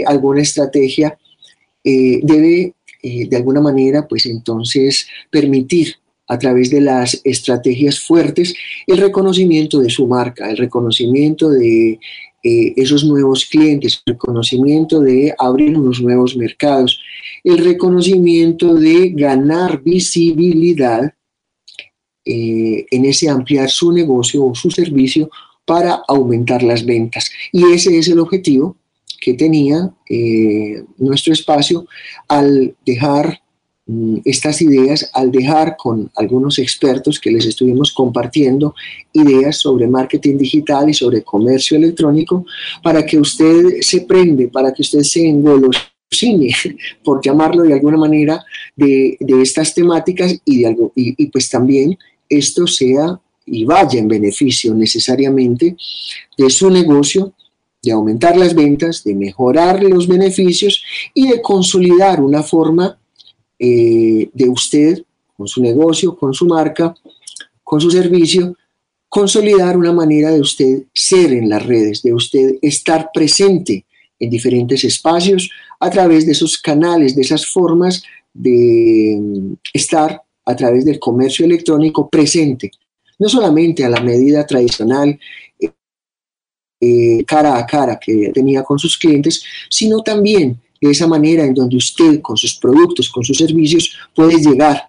[0.06, 1.18] alguna estrategia,
[1.82, 5.96] debe de alguna manera pues entonces permitir
[6.28, 8.54] a través de las estrategias fuertes,
[8.86, 11.98] el reconocimiento de su marca, el reconocimiento de
[12.42, 17.00] eh, esos nuevos clientes, el reconocimiento de abrir unos nuevos mercados,
[17.44, 21.12] el reconocimiento de ganar visibilidad
[22.26, 25.30] eh, en ese ampliar su negocio o su servicio
[25.64, 27.30] para aumentar las ventas.
[27.52, 28.76] Y ese es el objetivo
[29.20, 31.86] que tenía eh, nuestro espacio
[32.28, 33.40] al dejar
[33.88, 38.74] Mm, estas ideas al dejar con algunos expertos que les estuvimos compartiendo
[39.12, 42.44] ideas sobre marketing digital y sobre comercio electrónico
[42.82, 46.52] para que usted se prende, para que usted se engolosine,
[47.04, 51.96] por llamarlo de alguna manera, de, estas temáticas y, de algo, y pues también
[52.28, 55.76] esto sea y vaya en beneficio necesariamente
[56.36, 57.32] de su negocio,
[57.82, 60.82] de aumentar las ventas, de mejorar los beneficios
[61.14, 62.98] y de consolidar una forma
[63.58, 65.02] eh, de usted,
[65.36, 66.94] con su negocio, con su marca,
[67.62, 68.56] con su servicio,
[69.08, 73.84] consolidar una manera de usted ser en las redes, de usted estar presente
[74.18, 78.02] en diferentes espacios a través de esos canales, de esas formas
[78.32, 82.70] de mm, estar a través del comercio electrónico presente,
[83.18, 85.18] no solamente a la medida tradicional
[85.58, 85.72] eh,
[86.80, 91.54] eh, cara a cara que tenía con sus clientes, sino también de esa manera en
[91.54, 94.88] donde usted con sus productos, con sus servicios, puede llegar,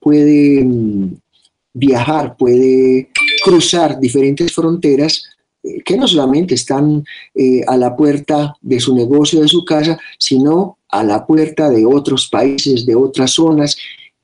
[0.00, 1.16] puede mm,
[1.72, 3.10] viajar, puede
[3.44, 5.24] cruzar diferentes fronteras
[5.62, 7.04] eh, que no solamente están
[7.34, 11.84] eh, a la puerta de su negocio, de su casa, sino a la puerta de
[11.84, 13.76] otros países, de otras zonas,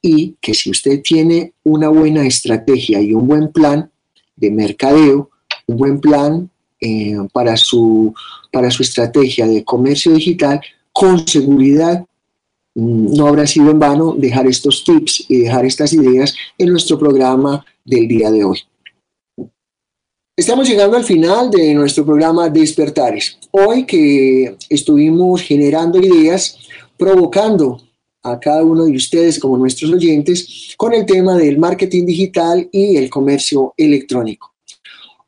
[0.03, 3.91] y que si usted tiene una buena estrategia y un buen plan
[4.37, 5.31] de mercadeo,
[5.67, 8.15] un buen plan eh, para, su,
[8.51, 10.61] para su estrategia de comercio digital,
[10.93, 12.05] con seguridad
[12.75, 16.99] mm, no habrá sido en vano dejar estos tips y dejar estas ideas en nuestro
[16.99, 18.59] programa del día de hoy.
[20.37, 23.39] Estamos llegando al final de nuestro programa Despertares.
[23.51, 26.57] Hoy que estuvimos generando ideas,
[26.97, 27.83] provocando
[28.23, 32.97] a cada uno de ustedes como nuestros oyentes con el tema del marketing digital y
[32.97, 34.53] el comercio electrónico.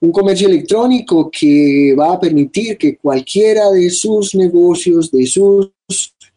[0.00, 5.70] Un comercio electrónico que va a permitir que cualquiera de sus negocios, de, sus,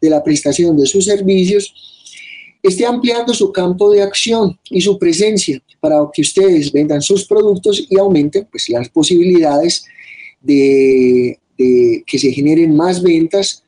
[0.00, 1.74] de la prestación de sus servicios,
[2.62, 7.86] esté ampliando su campo de acción y su presencia para que ustedes vendan sus productos
[7.88, 9.84] y aumenten pues, las posibilidades
[10.40, 13.64] de, de que se generen más ventas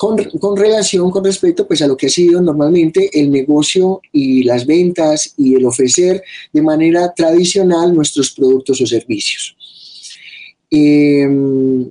[0.00, 4.64] con, relación, con respecto pues, a lo que ha sido normalmente el negocio y las
[4.64, 6.24] ventas y el ofrecer
[6.54, 9.54] de manera tradicional nuestros productos o servicios.
[10.70, 11.90] Em,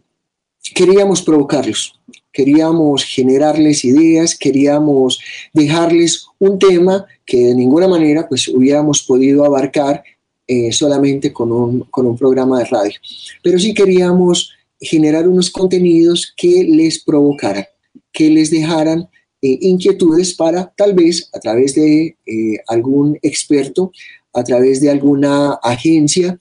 [0.74, 1.99] queríamos provocarlos,
[2.34, 5.20] queríamos generarles ideas, queríamos
[5.53, 10.03] dejarles un tema que de ninguna manera pues, hubiéramos podido abarcar
[10.47, 12.99] eh, solamente con un, con un programa de radio.
[13.43, 14.51] Pero sí queríamos
[14.82, 17.66] generar unos contenidos que les provocaran
[18.12, 19.07] que les dejaran
[19.41, 23.91] eh, inquietudes para tal vez a través de eh, algún experto,
[24.34, 26.38] a través de alguna agencia,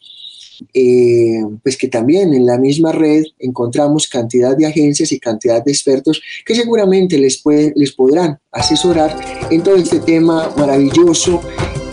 [0.75, 5.71] eh, pues que también en la misma red encontramos cantidad de agencias y cantidad de
[5.71, 9.17] expertos que seguramente les, puede, les podrán asesorar
[9.51, 11.41] en todo este tema maravilloso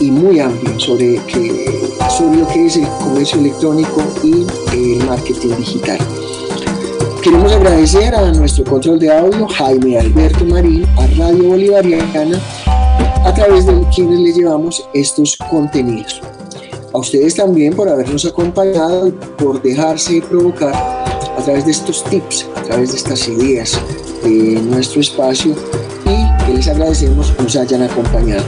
[0.00, 1.18] y muy amplio sobre,
[2.10, 4.44] sobre lo que es el comercio electrónico y
[4.76, 6.25] el marketing digital.
[7.26, 12.40] Queremos agradecer a nuestro control de audio, Jaime Alberto Marín, a Radio Bolivariana,
[13.24, 16.22] a través de quienes les llevamos estos contenidos.
[16.94, 22.62] A ustedes también por habernos acompañado por dejarse provocar a través de estos tips, a
[22.62, 23.76] través de estas ideas
[24.22, 25.56] de nuestro espacio
[26.04, 28.44] y que les agradecemos nos hayan acompañado.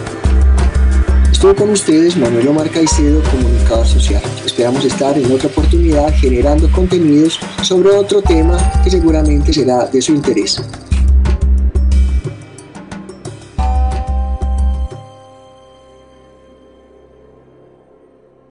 [1.38, 4.20] Estuve con ustedes Manuel Omar Caicedo, comunicador social.
[4.44, 10.14] Esperamos estar en otra oportunidad generando contenidos sobre otro tema que seguramente será de su
[10.14, 10.60] interés.